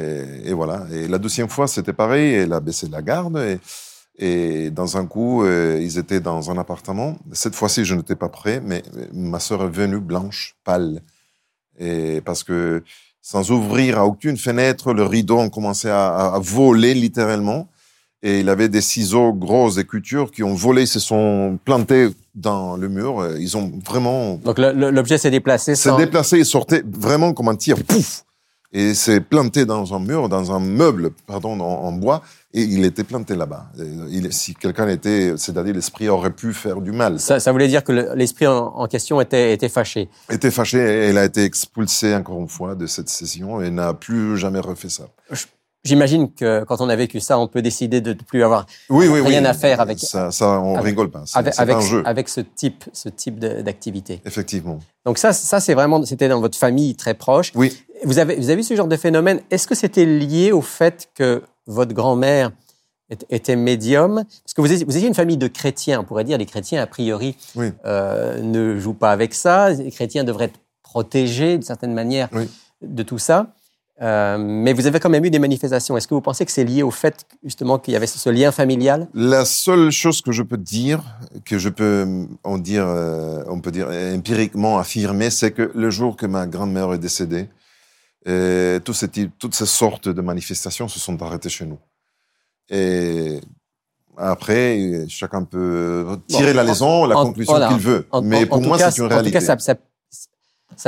Et, 0.44 0.52
voilà. 0.52 0.86
Et 0.92 1.06
la 1.06 1.18
deuxième 1.18 1.48
fois, 1.48 1.68
c'était 1.68 1.92
pareil. 1.92 2.34
Elle 2.34 2.52
a 2.52 2.60
baissé 2.60 2.88
la 2.88 3.00
garde. 3.00 3.38
Et, 3.38 3.58
et 4.18 4.70
dans 4.70 4.96
un 4.96 5.06
coup, 5.06 5.44
euh, 5.44 5.78
ils 5.80 5.98
étaient 5.98 6.20
dans 6.20 6.50
un 6.50 6.58
appartement. 6.58 7.16
Cette 7.32 7.54
fois-ci, 7.54 7.84
je 7.84 7.94
n'étais 7.94 8.16
pas 8.16 8.28
prêt, 8.28 8.60
mais 8.62 8.82
ma 9.12 9.38
sœur 9.38 9.62
est 9.62 9.70
venue 9.70 10.00
blanche, 10.00 10.56
pâle. 10.64 11.00
Et 11.78 12.20
parce 12.22 12.42
que 12.42 12.82
sans 13.22 13.52
ouvrir 13.52 13.98
à 13.98 14.04
aucune 14.04 14.36
fenêtre, 14.36 14.92
le 14.92 15.04
rideau 15.04 15.38
a 15.38 15.48
commencé 15.48 15.88
à, 15.88 16.38
voler 16.42 16.92
littéralement. 16.92 17.68
Et 18.24 18.40
il 18.40 18.48
avait 18.48 18.68
des 18.68 18.82
ciseaux 18.82 19.32
grosses 19.32 19.78
écritures 19.78 20.30
qui 20.30 20.44
ont 20.44 20.54
volé, 20.54 20.86
se 20.86 21.00
sont 21.00 21.58
plantés 21.64 22.08
dans 22.34 22.76
le 22.76 22.88
mur. 22.88 23.36
Ils 23.38 23.56
ont 23.56 23.72
vraiment. 23.84 24.34
Donc 24.34 24.58
l'objet 24.58 25.18
s'est 25.18 25.30
déplacé. 25.30 25.74
S'est 25.74 25.96
déplacé 25.96 26.38
et 26.38 26.44
sortait 26.44 26.82
vraiment 26.86 27.32
comme 27.32 27.48
un 27.48 27.56
tir. 27.56 27.76
Pouf 27.82 28.24
et 28.72 28.94
c'est 28.94 29.20
planté 29.20 29.66
dans 29.66 29.94
un 29.94 29.98
mur, 29.98 30.28
dans 30.28 30.52
un 30.52 30.58
meuble, 30.58 31.10
pardon, 31.26 31.60
en, 31.60 31.92
bois, 31.92 32.22
et 32.54 32.62
il 32.62 32.84
était 32.84 33.04
planté 33.04 33.36
là-bas. 33.36 33.66
Si 34.30 34.54
quelqu'un 34.54 34.88
était, 34.88 35.34
c'est-à-dire 35.36 35.74
l'esprit 35.74 36.08
aurait 36.08 36.32
pu 36.32 36.54
faire 36.54 36.80
du 36.80 36.90
mal. 36.90 37.20
Ça, 37.20 37.38
ça 37.38 37.52
voulait 37.52 37.68
dire 37.68 37.84
que 37.84 37.92
l'esprit 38.14 38.46
en, 38.46 38.86
question 38.86 39.20
était, 39.20 39.52
était 39.52 39.68
fâché. 39.68 40.08
Était 40.30 40.50
fâché, 40.50 40.78
et 40.78 41.08
elle 41.08 41.18
a 41.18 41.24
été 41.24 41.44
expulsée 41.44 42.14
encore 42.14 42.40
une 42.40 42.48
fois 42.48 42.74
de 42.74 42.86
cette 42.86 43.10
session 43.10 43.60
et 43.60 43.70
n'a 43.70 43.92
plus 43.92 44.38
jamais 44.38 44.60
refait 44.60 44.88
ça. 44.88 45.04
J'imagine 45.84 46.32
que 46.32 46.62
quand 46.64 46.80
on 46.80 46.88
a 46.88 46.94
vécu 46.94 47.18
ça, 47.18 47.38
on 47.38 47.48
peut 47.48 47.60
décider 47.60 48.00
de 48.00 48.12
ne 48.12 48.18
plus 48.18 48.44
avoir 48.44 48.66
oui, 48.88 49.08
oui, 49.08 49.20
rien 49.20 49.44
à 49.44 49.52
faire 49.52 49.80
avec. 49.80 49.98
Ça, 49.98 50.30
ça 50.30 50.60
on 50.60 50.80
rigole 50.80 51.10
pas. 51.10 51.24
Avec, 51.34 51.54
avec, 51.58 51.76
un 51.76 51.80
jeu. 51.80 52.02
avec 52.06 52.28
ce 52.28 52.40
type, 52.40 52.84
ce 52.92 53.08
type 53.08 53.40
d'activité. 53.40 54.20
Effectivement. 54.24 54.78
Donc 55.04 55.18
ça, 55.18 55.32
ça 55.32 55.58
c'est 55.58 55.74
vraiment, 55.74 56.04
c'était 56.04 56.28
dans 56.28 56.40
votre 56.40 56.56
famille 56.56 56.94
très 56.94 57.14
proche. 57.14 57.50
Oui. 57.56 57.76
vous 58.04 58.20
avez, 58.20 58.36
vous 58.36 58.44
avez 58.44 58.56
vu 58.56 58.62
ce 58.62 58.76
genre 58.76 58.86
de 58.86 58.96
phénomène? 58.96 59.40
Est-ce 59.50 59.66
que 59.66 59.74
c'était 59.74 60.06
lié 60.06 60.52
au 60.52 60.60
fait 60.60 61.08
que 61.16 61.42
votre 61.66 61.92
grand-mère 61.94 62.52
était 63.28 63.56
médium? 63.56 64.22
Parce 64.44 64.54
que 64.54 64.60
vous 64.60 64.70
étiez, 64.70 64.84
vous 64.84 64.96
étiez, 64.96 65.08
une 65.08 65.14
famille 65.14 65.36
de 65.36 65.48
chrétiens, 65.48 66.00
on 66.00 66.04
pourrait 66.04 66.24
dire. 66.24 66.38
Les 66.38 66.46
chrétiens, 66.46 66.80
a 66.80 66.86
priori, 66.86 67.36
euh, 67.84 68.40
ne 68.40 68.78
jouent 68.78 68.94
pas 68.94 69.10
avec 69.10 69.34
ça. 69.34 69.70
Les 69.70 69.90
chrétiens 69.90 70.22
devraient 70.22 70.44
être 70.44 70.60
protégés, 70.84 71.54
d'une 71.54 71.62
certaine 71.62 71.92
manière, 71.92 72.28
de 72.82 73.02
tout 73.02 73.18
ça. 73.18 73.48
Euh, 74.02 74.36
mais 74.38 74.72
vous 74.72 74.86
avez 74.86 74.98
quand 74.98 75.08
même 75.08 75.24
eu 75.24 75.30
des 75.30 75.38
manifestations. 75.38 75.96
Est-ce 75.96 76.08
que 76.08 76.14
vous 76.14 76.20
pensez 76.20 76.44
que 76.44 76.50
c'est 76.50 76.64
lié 76.64 76.82
au 76.82 76.90
fait 76.90 77.24
justement 77.44 77.78
qu'il 77.78 77.94
y 77.94 77.96
avait 77.96 78.08
ce 78.08 78.30
lien 78.30 78.50
familial? 78.50 79.08
La 79.14 79.44
seule 79.44 79.90
chose 79.90 80.22
que 80.22 80.32
je 80.32 80.42
peux 80.42 80.56
dire, 80.56 81.04
que 81.44 81.56
je 81.58 81.68
peux 81.68 82.26
dire, 82.58 82.84
euh, 82.86 83.44
on 83.46 83.60
peut 83.60 83.70
dire 83.70 83.88
empiriquement 83.88 84.78
affirmer, 84.78 85.30
c'est 85.30 85.52
que 85.52 85.70
le 85.74 85.90
jour 85.90 86.16
que 86.16 86.26
ma 86.26 86.46
grand-mère 86.46 86.92
est 86.92 86.98
décédée, 86.98 87.48
euh, 88.26 88.80
toutes, 88.80 88.96
ces, 88.96 89.08
toutes 89.38 89.54
ces 89.54 89.66
sortes 89.66 90.08
de 90.08 90.20
manifestations 90.20 90.88
se 90.88 90.98
sont 90.98 91.20
arrêtées 91.22 91.48
chez 91.48 91.66
nous. 91.66 91.78
Et 92.68 93.40
après, 94.16 95.06
chacun 95.08 95.44
peut 95.44 96.06
tirer 96.26 96.54
la 96.54 96.64
leçon, 96.64 97.04
la 97.06 97.14
conclusion 97.14 97.68
qu'il 97.68 97.78
veut. 97.78 98.06
Mais 98.24 98.46
pour 98.46 98.62
moi, 98.62 98.78
c'est 98.78 98.98
une 98.98 99.04
réalité. 99.04 99.36
En 99.36 99.40
tout 99.40 99.46
cas, 99.46 99.58
ça, 99.58 99.58
ça 99.58 99.74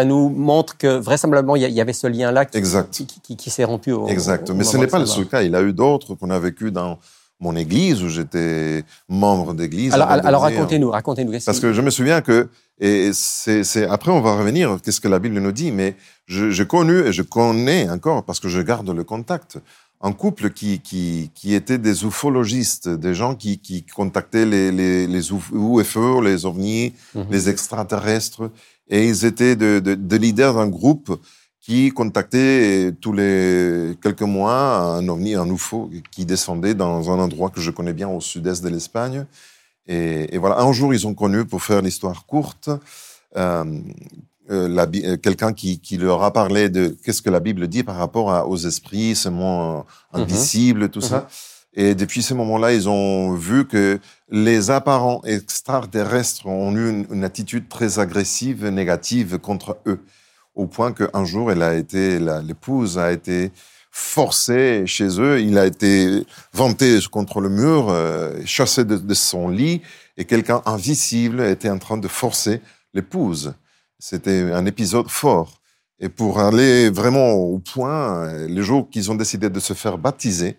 nous 0.04 0.28
montre 0.28 0.76
que 0.76 0.98
vraisemblablement, 0.98 1.56
il 1.56 1.62
y 1.62 1.80
avait 1.80 1.92
ce 1.92 2.06
lien-là 2.06 2.44
qui, 2.44 3.06
qui, 3.36 3.50
s'est 3.50 3.64
rompu. 3.64 3.92
Au, 3.92 4.08
exact. 4.08 4.50
Mais 4.50 4.64
ce 4.64 4.76
n'est 4.76 4.86
pas 4.86 4.98
le 4.98 5.06
seul 5.06 5.26
cas. 5.26 5.42
Il 5.42 5.52
y 5.52 5.56
a 5.56 5.62
eu 5.62 5.72
d'autres 5.72 6.14
qu'on 6.14 6.30
a 6.30 6.38
vécu 6.38 6.70
dans 6.70 6.98
mon 7.40 7.56
église 7.56 8.02
où 8.02 8.08
j'étais 8.08 8.84
membre 9.08 9.54
d'église. 9.54 9.92
Alors, 9.92 10.08
alors 10.08 10.42
racontez-nous, 10.42 10.90
racontez-nous. 10.90 11.32
Parce 11.44 11.60
que 11.60 11.72
je 11.72 11.80
me 11.82 11.90
souviens 11.90 12.20
que, 12.20 12.48
et 12.80 13.10
c'est, 13.12 13.86
après 13.88 14.10
on 14.10 14.20
va 14.20 14.36
revenir, 14.36 14.78
qu'est-ce 14.82 15.00
que 15.00 15.08
la 15.08 15.18
Bible 15.18 15.38
nous 15.38 15.52
dit, 15.52 15.70
mais 15.70 15.96
j'ai 16.26 16.66
connu 16.66 17.00
et 17.00 17.12
je 17.12 17.22
connais 17.22 17.88
encore, 17.90 18.24
parce 18.24 18.40
que 18.40 18.48
je 18.48 18.60
garde 18.60 18.88
le 18.88 19.04
contact, 19.04 19.58
un 20.00 20.12
couple 20.12 20.50
qui, 20.50 20.80
qui, 20.80 21.30
qui 21.34 21.54
était 21.54 21.78
des 21.78 22.04
ufologistes, 22.04 22.88
des 22.88 23.14
gens 23.14 23.34
qui, 23.34 23.58
qui 23.58 23.84
contactaient 23.84 24.44
les, 24.44 24.70
les, 24.70 25.06
les 25.06 25.32
UFO, 25.32 26.20
les 26.20 26.44
ovnis, 26.44 26.92
mhm. 27.14 27.26
les 27.30 27.48
extraterrestres, 27.48 28.50
et 28.88 29.06
ils 29.06 29.24
étaient 29.24 29.56
de, 29.56 29.80
de, 29.80 29.94
de 29.94 30.16
leaders 30.16 30.54
d'un 30.54 30.68
groupe 30.68 31.18
qui 31.64 31.90
contactait 31.90 32.92
tous 33.00 33.14
les 33.14 33.96
quelques 34.02 34.20
mois 34.20 34.96
un 34.98 35.08
ovni, 35.08 35.34
un 35.34 35.46
UFO 35.46 35.90
qui 36.10 36.26
descendait 36.26 36.74
dans 36.74 37.10
un 37.10 37.18
endroit 37.18 37.48
que 37.48 37.60
je 37.62 37.70
connais 37.70 37.94
bien 37.94 38.08
au 38.08 38.20
sud-est 38.20 38.62
de 38.62 38.68
l'Espagne. 38.68 39.24
Et, 39.86 40.34
et, 40.34 40.38
voilà, 40.38 40.60
un 40.60 40.72
jour, 40.72 40.92
ils 40.92 41.06
ont 41.06 41.14
connu, 41.14 41.44
pour 41.46 41.62
faire 41.62 41.80
l'histoire 41.80 42.26
courte, 42.26 42.68
euh, 43.36 43.64
euh, 44.50 44.86
euh 44.94 45.16
quelqu'un 45.16 45.54
qui, 45.54 45.78
qui, 45.78 45.96
leur 45.96 46.22
a 46.22 46.32
parlé 46.32 46.68
de 46.68 46.96
qu'est-ce 47.02 47.22
que 47.22 47.30
la 47.30 47.40
Bible 47.40 47.66
dit 47.66 47.82
par 47.82 47.96
rapport 47.96 48.30
à, 48.30 48.46
aux 48.46 48.58
esprits, 48.58 49.14
ce 49.14 49.30
monde 49.30 49.84
mhm. 50.12 50.20
invisible, 50.20 50.88
tout 50.90 51.00
ça. 51.00 51.28
Et 51.74 51.94
depuis 51.94 52.22
ce 52.22 52.34
moment-là, 52.34 52.72
ils 52.72 52.88
ont 52.88 53.34
vu 53.34 53.66
que 53.66 53.98
les 54.30 54.70
apparents 54.70 55.22
extraterrestres 55.24 56.46
ont 56.46 56.72
eu 56.72 56.88
une, 56.88 57.06
une 57.10 57.24
attitude 57.24 57.68
très 57.68 57.98
agressive, 57.98 58.66
négative 58.68 59.38
contre 59.38 59.78
eux, 59.86 60.00
au 60.54 60.66
point 60.66 60.92
qu'un 60.92 61.24
jour, 61.24 61.50
elle 61.50 61.62
a 61.62 61.74
été, 61.74 62.18
l'épouse 62.18 62.98
a 62.98 63.10
été 63.10 63.50
forcée 63.90 64.84
chez 64.86 65.20
eux. 65.20 65.40
Il 65.40 65.58
a 65.58 65.66
été 65.66 66.24
vanté 66.52 66.98
contre 67.10 67.40
le 67.40 67.48
mur, 67.48 67.88
euh, 67.88 68.40
chassé 68.44 68.84
de, 68.84 68.96
de, 68.96 69.14
son 69.14 69.48
lit, 69.48 69.82
et 70.16 70.24
quelqu'un 70.24 70.62
invisible 70.66 71.40
était 71.42 71.70
en 71.70 71.78
train 71.78 71.96
de 71.96 72.08
forcer 72.08 72.60
l'épouse. 72.92 73.54
C'était 73.98 74.52
un 74.52 74.66
épisode 74.66 75.08
fort. 75.08 75.60
Et 75.98 76.08
pour 76.08 76.40
aller 76.40 76.90
vraiment 76.90 77.32
au 77.32 77.58
point, 77.58 78.46
les 78.46 78.62
jours 78.62 78.90
qu'ils 78.90 79.10
ont 79.10 79.14
décidé 79.14 79.48
de 79.48 79.60
se 79.60 79.74
faire 79.74 79.96
baptiser, 79.96 80.56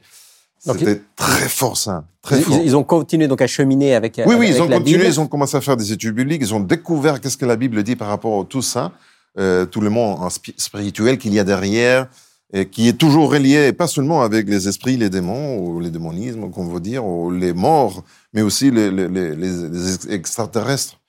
c'était 0.59 1.01
très 1.15 1.47
fort 1.47 1.77
ça, 1.77 2.05
très 2.21 2.39
ils, 2.39 2.43
fort. 2.43 2.59
Ils 2.63 2.75
ont 2.75 2.83
continué 2.83 3.27
donc 3.27 3.41
à 3.41 3.47
cheminer 3.47 3.95
avec. 3.95 4.21
Oui, 4.25 4.35
oui, 4.37 4.49
ils 4.49 4.61
ont 4.61 4.67
continué. 4.67 4.97
Bible. 4.97 5.05
Ils 5.05 5.19
ont 5.19 5.27
commencé 5.27 5.55
à 5.57 5.61
faire 5.61 5.77
des 5.77 5.91
études 5.91 6.15
bibliques. 6.15 6.41
Ils 6.41 6.53
ont 6.53 6.59
découvert 6.59 7.21
qu'est-ce 7.21 7.37
que 7.37 7.45
la 7.45 7.55
Bible 7.55 7.83
dit 7.83 7.95
par 7.95 8.07
rapport 8.07 8.41
à 8.41 8.45
tout 8.45 8.61
ça, 8.61 8.91
euh, 9.37 9.65
tout 9.65 9.81
le 9.81 9.89
monde 9.89 10.17
spirituel 10.57 11.17
qu'il 11.17 11.33
y 11.33 11.39
a 11.39 11.43
derrière, 11.43 12.07
et 12.53 12.67
qui 12.67 12.87
est 12.87 12.97
toujours 12.97 13.31
relié, 13.31 13.73
pas 13.73 13.87
seulement 13.87 14.21
avec 14.21 14.47
les 14.47 14.67
esprits, 14.67 14.97
les 14.97 15.09
démons 15.09 15.59
ou 15.59 15.79
les 15.79 15.89
démonismes, 15.89 16.49
qu'on 16.51 16.67
veut 16.67 16.79
dire, 16.79 17.05
ou 17.05 17.31
les 17.31 17.53
morts, 17.53 18.03
mais 18.33 18.41
aussi 18.41 18.71
les, 18.71 18.91
les, 18.91 19.07
les, 19.07 19.35
les 19.35 20.13
extraterrestres. 20.13 20.99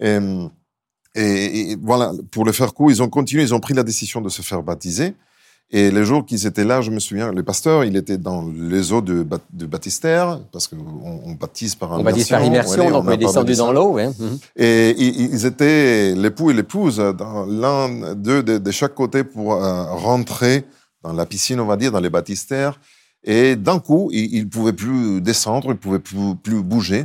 Et, 0.00 0.18
et, 1.14 1.70
et, 1.72 1.76
voilà, 1.82 2.12
pour 2.30 2.44
le 2.44 2.52
faire 2.52 2.74
court, 2.74 2.90
ils 2.90 3.02
ont 3.02 3.08
continué. 3.08 3.42
Ils 3.42 3.54
ont 3.54 3.60
pris 3.60 3.74
la 3.74 3.82
décision 3.82 4.20
de 4.20 4.28
se 4.28 4.42
faire 4.42 4.62
baptiser. 4.62 5.14
Et 5.70 5.90
les 5.90 6.04
jours 6.04 6.24
qu'ils 6.24 6.46
étaient 6.46 6.64
là, 6.64 6.80
je 6.80 6.90
me 6.90 6.98
souviens, 6.98 7.30
le 7.30 7.42
pasteur, 7.42 7.84
il 7.84 7.94
était 7.96 8.16
dans 8.16 8.46
les 8.56 8.90
eaux 8.92 9.02
de, 9.02 9.26
de 9.52 9.66
baptistère, 9.66 10.40
parce 10.50 10.66
qu'on 10.66 10.76
on 10.78 11.32
baptise 11.32 11.74
par 11.74 11.90
immersion. 11.90 12.00
On 12.00 12.04
baptise 12.04 12.28
par 12.28 12.42
immersion, 12.42 12.90
donc 12.90 13.04
on, 13.04 13.10
est 13.10 13.16
descendu 13.18 13.54
dans 13.54 13.72
l'eau. 13.72 13.92
Ouais. 13.92 14.08
Et 14.56 14.94
ils 14.98 15.44
étaient, 15.44 16.14
l'époux 16.14 16.50
et 16.50 16.54
l'épouse, 16.54 16.98
l'un 16.98 18.14
d'eux 18.14 18.42
de, 18.42 18.56
de, 18.56 18.70
chaque 18.70 18.94
côté 18.94 19.24
pour 19.24 19.52
euh, 19.52 19.84
rentrer 19.92 20.64
dans 21.02 21.12
la 21.12 21.26
piscine, 21.26 21.60
on 21.60 21.66
va 21.66 21.76
dire, 21.76 21.92
dans 21.92 22.00
les 22.00 22.10
baptistères. 22.10 22.80
Et 23.22 23.54
d'un 23.54 23.78
coup, 23.78 24.08
ils 24.10 24.44
ne 24.44 24.48
pouvaient 24.48 24.72
plus 24.72 25.20
descendre, 25.20 25.66
ils 25.66 25.72
ne 25.72 25.74
pouvaient 25.74 25.98
plus, 25.98 26.34
plus 26.42 26.62
bouger. 26.62 27.04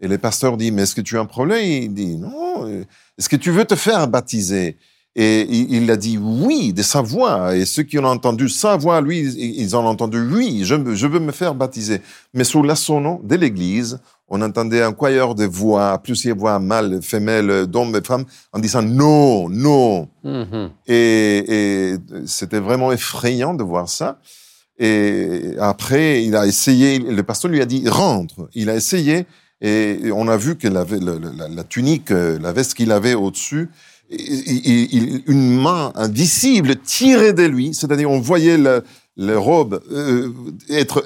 Et 0.00 0.08
le 0.08 0.18
pasteur 0.18 0.58
dit, 0.58 0.70
mais 0.70 0.82
est-ce 0.82 0.94
que 0.94 1.00
tu 1.00 1.16
as 1.16 1.20
un 1.20 1.26
problème? 1.26 1.64
Il 1.64 1.94
dit, 1.94 2.16
non, 2.16 2.66
est-ce 3.16 3.30
que 3.30 3.36
tu 3.36 3.50
veux 3.50 3.64
te 3.64 3.76
faire 3.76 4.06
baptiser? 4.06 4.76
Et 5.14 5.42
il 5.42 5.90
a 5.90 5.96
dit 5.96 6.16
oui 6.18 6.72
de 6.72 6.82
sa 6.82 7.02
voix. 7.02 7.54
Et 7.54 7.66
ceux 7.66 7.82
qui 7.82 7.98
ont 7.98 8.04
entendu 8.04 8.48
sa 8.48 8.76
voix, 8.76 9.00
lui, 9.00 9.20
ils 9.20 9.76
ont 9.76 9.86
entendu 9.86 10.20
oui, 10.20 10.62
je, 10.64 10.94
je 10.94 11.06
veux 11.06 11.20
me 11.20 11.32
faire 11.32 11.54
baptiser. 11.54 12.00
Mais 12.32 12.44
sous 12.44 12.62
l'assonant 12.62 13.20
de 13.22 13.36
l'église, 13.36 14.00
on 14.28 14.40
entendait 14.40 14.82
un 14.82 14.92
choir 14.92 15.34
de 15.34 15.44
voix, 15.44 15.98
plusieurs 15.98 16.36
voix 16.38 16.58
mâles, 16.58 17.00
femelles, 17.02 17.66
d'hommes 17.66 17.94
et 17.94 18.06
femmes, 18.06 18.24
en 18.52 18.58
disant 18.58 18.80
non, 18.80 19.50
non. 19.50 20.08
Mm-hmm. 20.24 20.70
Et, 20.86 21.92
et 21.92 21.96
c'était 22.24 22.60
vraiment 22.60 22.90
effrayant 22.92 23.52
de 23.52 23.62
voir 23.62 23.90
ça. 23.90 24.18
Et 24.78 25.52
après, 25.60 26.24
il 26.24 26.34
a 26.34 26.46
essayé, 26.46 26.98
le 26.98 27.22
pasteur 27.22 27.50
lui 27.50 27.60
a 27.60 27.66
dit 27.66 27.86
rentre. 27.86 28.48
Il 28.54 28.70
a 28.70 28.74
essayé 28.74 29.26
et 29.60 30.10
on 30.14 30.26
a 30.26 30.36
vu 30.38 30.56
que 30.56 30.66
la, 30.66 30.84
la, 30.88 31.18
la, 31.18 31.48
la 31.48 31.64
tunique, 31.64 32.08
la 32.08 32.52
veste 32.52 32.74
qu'il 32.74 32.90
avait 32.90 33.14
au-dessus, 33.14 33.68
une 35.26 35.60
main 35.60 35.92
invisible 35.94 36.76
tirée 36.76 37.32
de 37.32 37.44
lui, 37.44 37.74
c'est-à-dire 37.74 38.10
on 38.10 38.20
voyait 38.20 38.58
le, 38.58 38.82
les 39.16 39.34
robes 39.34 39.82
euh, 39.90 40.32
être 40.70 41.04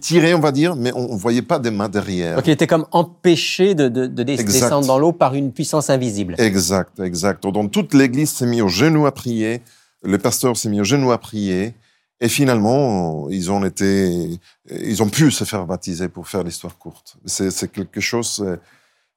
tirées, 0.00 0.34
on 0.34 0.40
va 0.40 0.52
dire, 0.52 0.76
mais 0.76 0.92
on, 0.94 1.14
ne 1.14 1.18
voyait 1.18 1.42
pas 1.42 1.58
des 1.58 1.70
mains 1.70 1.88
derrière. 1.88 2.36
Donc 2.36 2.46
il 2.46 2.52
était 2.52 2.66
comme 2.66 2.86
empêché 2.92 3.74
de, 3.74 3.88
de, 3.88 4.06
de 4.06 4.22
descendre 4.22 4.86
dans 4.86 4.98
l'eau 4.98 5.12
par 5.12 5.34
une 5.34 5.52
puissance 5.52 5.90
invisible. 5.90 6.34
Exact, 6.38 7.00
exact. 7.00 7.42
Donc 7.44 7.72
toute 7.72 7.94
l'Église 7.94 8.30
s'est 8.30 8.46
mise 8.46 8.62
au 8.62 8.68
genou 8.68 9.06
à 9.06 9.12
prier, 9.12 9.62
le 10.02 10.18
pasteur 10.18 10.56
s'est 10.56 10.68
mis 10.68 10.80
au 10.80 10.84
genou 10.84 11.10
à 11.10 11.18
prier, 11.18 11.74
et 12.20 12.28
finalement 12.28 13.28
ils 13.30 13.50
ont 13.50 13.64
été, 13.64 14.38
ils 14.70 15.02
ont 15.02 15.08
pu 15.08 15.30
se 15.30 15.44
faire 15.44 15.66
baptiser 15.66 16.08
pour 16.08 16.28
faire 16.28 16.44
l'histoire 16.44 16.78
courte. 16.78 17.16
C'est 17.26 17.72
quelque 17.72 18.00
chose 18.00 18.44
euh, 18.46 18.56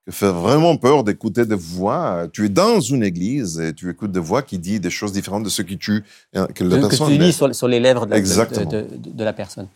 que 0.06 0.12
fait 0.12 0.32
vraiment 0.32 0.78
peur 0.78 1.04
d'écouter 1.04 1.46
des 1.46 1.56
voix. 1.56 2.28
Tu 2.34 2.46
es 2.46 2.50
dans 2.50 2.80
une 2.80 3.04
église 3.04 3.60
et 3.60 3.74
tu 3.74 3.90
écoutes 3.90 4.12
des 4.12 4.20
voix 4.20 4.42
qui 4.42 4.58
disent 4.58 4.82
des 4.82 4.90
choses 4.90 5.12
différentes 5.12 5.44
de 5.44 5.50
ce 5.50 5.62
que 5.62 5.74
tu 5.74 6.04
euh, 6.36 6.48
que 6.48 6.64
la 6.64 6.78
personne 6.78 7.08
que 7.08 7.14
tu 7.14 7.20
lis 7.20 7.34
sur, 7.34 7.54
sur, 7.54 7.68
les 7.68 7.80
lèvres 7.80 8.06
de, 8.06 8.16
de, 8.16 8.66
de, 8.66 9.10
de 9.10 9.24
la 9.24 9.34
personne. 9.34 9.68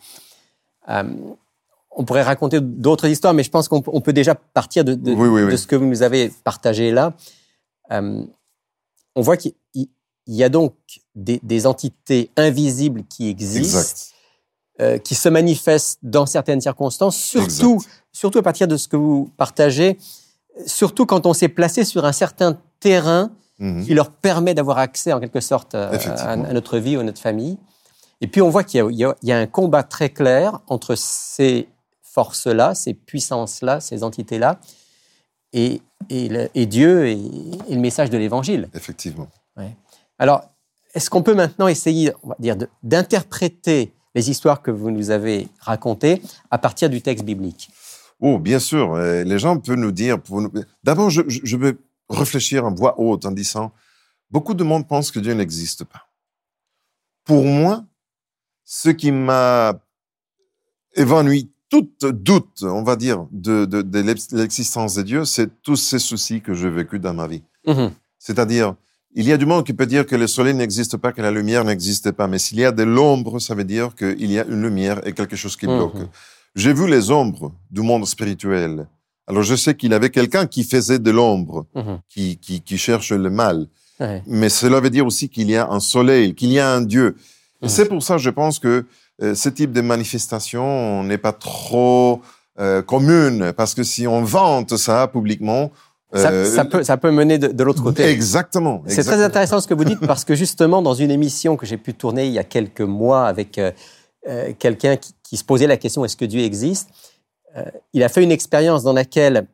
Euh, 0.88 1.04
on 1.96 2.04
pourrait 2.04 2.22
raconter 2.22 2.60
d'autres 2.60 3.08
histoires, 3.08 3.32
mais 3.32 3.42
je 3.42 3.50
pense 3.50 3.68
qu'on 3.68 3.80
peut 3.80 4.12
déjà 4.12 4.34
partir 4.34 4.84
de, 4.84 4.92
oui, 5.12 5.28
oui, 5.28 5.42
oui. 5.44 5.58
ce 5.58 5.66
que 5.66 5.76
vous 5.76 5.86
nous 5.86 6.02
avez 6.02 6.30
partagé 6.44 6.90
là. 6.90 7.14
Euh, 7.90 8.22
on 9.14 9.22
voit 9.22 9.38
qu'il 9.38 9.54
y 10.26 10.44
a 10.44 10.48
donc 10.50 10.74
des, 11.14 11.40
des, 11.42 11.66
entités 11.66 12.30
invisibles 12.36 13.04
qui 13.08 13.28
existent, 13.28 14.12
euh, 14.80 14.98
qui 14.98 15.14
se 15.14 15.28
manifestent 15.28 15.98
dans 16.02 16.26
certaines 16.26 16.60
circonstances, 16.60 17.16
surtout 17.16 17.76
exact 17.76 17.90
surtout 18.16 18.38
à 18.38 18.42
partir 18.42 18.66
de 18.66 18.78
ce 18.78 18.88
que 18.88 18.96
vous 18.96 19.30
partagez, 19.36 19.98
surtout 20.64 21.04
quand 21.04 21.26
on 21.26 21.34
s'est 21.34 21.50
placé 21.50 21.84
sur 21.84 22.06
un 22.06 22.12
certain 22.12 22.58
terrain 22.80 23.30
mmh. 23.58 23.84
qui 23.84 23.92
leur 23.92 24.10
permet 24.10 24.54
d'avoir 24.54 24.78
accès 24.78 25.12
en 25.12 25.20
quelque 25.20 25.40
sorte 25.40 25.74
à, 25.74 25.90
à, 25.90 26.36
notre 26.36 26.78
vie 26.78 26.96
ou 26.96 27.00
à 27.00 27.02
notre 27.02 27.20
famille. 27.20 27.58
Et 28.22 28.26
puis 28.26 28.40
on 28.40 28.48
voit 28.48 28.64
qu'il 28.64 28.82
y, 28.90 29.04
y, 29.22 29.32
a 29.32 29.38
un 29.38 29.46
combat 29.46 29.82
très 29.82 30.08
clair 30.08 30.60
entre 30.66 30.94
ces 30.94 31.68
forces-là, 32.02 32.74
ces 32.74 32.94
puissances-là, 32.94 33.80
ces 33.80 34.02
entités-là, 34.02 34.58
et, 35.52 35.82
et, 36.08 36.28
le, 36.30 36.48
et, 36.54 36.64
Dieu 36.64 37.08
et, 37.08 37.20
et, 37.68 37.74
le 37.74 37.80
message 37.80 38.08
de 38.08 38.16
l'Évangile. 38.16 38.70
Effectivement. 38.72 39.28
Ouais. 39.58 39.76
Alors, 40.18 40.44
est-ce 40.94 41.10
qu'on 41.10 41.22
peut 41.22 41.34
maintenant 41.34 41.68
essayer, 41.68 42.12
on 42.22 42.28
va 42.28 42.36
dire, 42.38 42.56
d'interpréter 42.82 43.92
les 44.16 44.30
histoires 44.30 44.62
que 44.62 44.72
vous 44.72 44.90
nous 44.90 45.10
avez 45.10 45.46
racontées 45.60 46.20
à 46.50 46.58
partir 46.58 46.90
du 46.90 47.00
texte 47.02 47.24
biblique 47.24 47.70
Oh, 48.18 48.38
bien 48.38 48.58
sûr. 48.58 48.96
Les 48.96 49.38
gens 49.38 49.58
peuvent 49.58 49.76
nous 49.76 49.92
dire. 49.92 50.16
Nous... 50.30 50.50
D'abord, 50.82 51.10
je, 51.10 51.20
je, 51.28 51.56
vais 51.58 51.76
réfléchir 52.08 52.64
en 52.64 52.72
voix 52.74 52.98
haute 52.98 53.26
en 53.26 53.30
disant 53.30 53.72
beaucoup 54.30 54.54
de 54.54 54.64
monde 54.64 54.88
pense 54.88 55.10
que 55.10 55.20
Dieu 55.20 55.34
n'existe 55.34 55.84
pas. 55.84 56.08
pour 57.26 57.44
moi, 57.44 57.84
ce 58.64 58.88
qui 58.88 59.12
m'a 59.12 59.74
évanoui 60.94 61.50
tout 61.68 61.90
doute, 62.00 62.62
on 62.62 62.82
va 62.82 62.96
dire, 62.96 63.26
de, 63.32 63.66
de, 63.66 63.82
de 63.82 64.00
l'existence 64.32 64.94
de 64.94 65.02
Dieu, 65.02 65.24
c'est 65.24 65.62
tous 65.62 65.76
ces 65.76 65.98
soucis 65.98 66.40
que 66.40 66.54
j'ai 66.54 66.70
vécus 66.70 67.00
dans 67.00 67.12
ma 67.12 67.26
vie. 67.26 67.42
Mhm. 67.66 67.90
C'est-à-dire, 68.18 68.76
il 69.18 69.26
y 69.26 69.32
a 69.32 69.36
du 69.36 69.46
monde 69.46 69.64
qui 69.66 69.72
peut 69.72 69.86
dire 69.86 70.04
que 70.06 70.14
le 70.14 70.26
soleil 70.26 70.54
n'existe 70.54 70.96
pas, 70.98 71.10
que 71.12 71.22
la 71.22 71.30
lumière 71.30 71.64
n'existe 71.64 72.12
pas, 72.12 72.26
mais 72.28 72.38
s'il 72.38 72.58
y 72.60 72.64
a 72.64 72.70
de 72.72 72.82
l'ombre, 72.84 73.38
ça 73.40 73.54
veut 73.54 73.64
dire 73.64 73.94
qu'il 73.96 74.30
y 74.30 74.38
a 74.38 74.44
une 74.44 74.62
lumière 74.62 75.00
et 75.06 75.12
quelque 75.12 75.36
chose 75.36 75.56
qui 75.56 75.66
bloque. 75.66 75.94
Mhm. 75.94 76.08
J'ai 76.54 76.72
vu 76.72 76.86
les 76.88 77.10
ombres 77.10 77.52
du 77.70 77.80
monde 77.82 78.06
spirituel. 78.06 78.86
Alors 79.26 79.42
je 79.42 79.56
sais 79.56 79.74
qu'il 79.74 79.90
y 79.90 79.94
avait 79.94 80.10
quelqu'un 80.10 80.46
qui 80.46 80.62
faisait 80.64 80.98
de 80.98 81.10
l'ombre, 81.10 81.66
Mhm. 81.74 81.98
qui, 82.08 82.36
qui, 82.38 82.60
qui 82.60 82.78
cherche 82.78 83.10
le 83.12 83.30
mal. 83.30 83.66
Ouais. 83.98 84.22
Mais 84.26 84.50
cela 84.50 84.78
veut 84.80 84.90
dire 84.90 85.06
aussi 85.06 85.28
qu'il 85.28 85.50
y 85.50 85.56
a 85.56 85.66
un 85.68 85.80
soleil, 85.80 86.34
qu'il 86.34 86.52
y 86.52 86.58
a 86.58 86.70
un 86.70 86.82
Dieu. 86.82 87.16
Et 87.62 87.66
Mhm. 87.66 87.68
c'est 87.70 87.86
pour 87.88 88.02
ça, 88.02 88.18
je 88.18 88.30
pense 88.30 88.58
que 88.58 88.84
euh, 89.22 89.34
ce 89.34 89.48
type 89.48 89.72
de 89.72 89.80
manifestation 89.80 91.02
n'est 91.04 91.18
pas 91.18 91.32
trop 91.32 92.20
euh, 92.58 92.80
commune, 92.80 93.52
parce 93.54 93.74
que 93.74 93.82
si 93.82 94.06
on 94.06 94.22
vante 94.22 94.76
ça 94.78 95.08
publiquement, 95.08 95.70
Ça, 96.18 96.30
euh, 96.30 96.44
ça 96.44 96.64
peut, 96.64 96.82
ça 96.84 96.96
peut 96.96 97.10
mener 97.10 97.38
de, 97.38 97.48
de 97.48 97.64
l'autre 97.64 97.82
côté. 97.82 98.04
Exactement. 98.04 98.82
C'est 98.86 99.04
très 99.04 99.22
intéressant 99.22 99.60
ce 99.60 99.66
que 99.66 99.74
vous 99.74 99.84
dites 99.84 100.00
parce 100.06 100.24
que 100.24 100.34
justement, 100.34 100.82
dans 100.82 100.94
une 100.94 101.10
émission 101.10 101.56
que 101.56 101.66
j'ai 101.66 101.76
pu 101.76 101.94
tourner 101.94 102.26
il 102.26 102.32
y 102.32 102.38
a 102.38 102.44
quelques 102.44 102.80
mois 102.80 103.26
avec 103.26 103.58
euh, 103.58 103.70
euh, 104.28 104.52
quelqu'un 104.58 104.96
qui, 104.96 105.12
qui 105.22 105.36
se 105.36 105.44
posait 105.44 105.66
la 105.66 105.76
question 105.76 106.04
est-ce 106.04 106.16
que 106.16 106.24
Dieu 106.24 106.40
existe 106.42 106.88
Euh, 107.56 107.64
Il 107.94 108.02
a 108.02 108.08
fait 108.08 108.22
une 108.22 108.32
expérience 108.32 108.82
dans 108.82 108.92
laquelle 108.92 109.46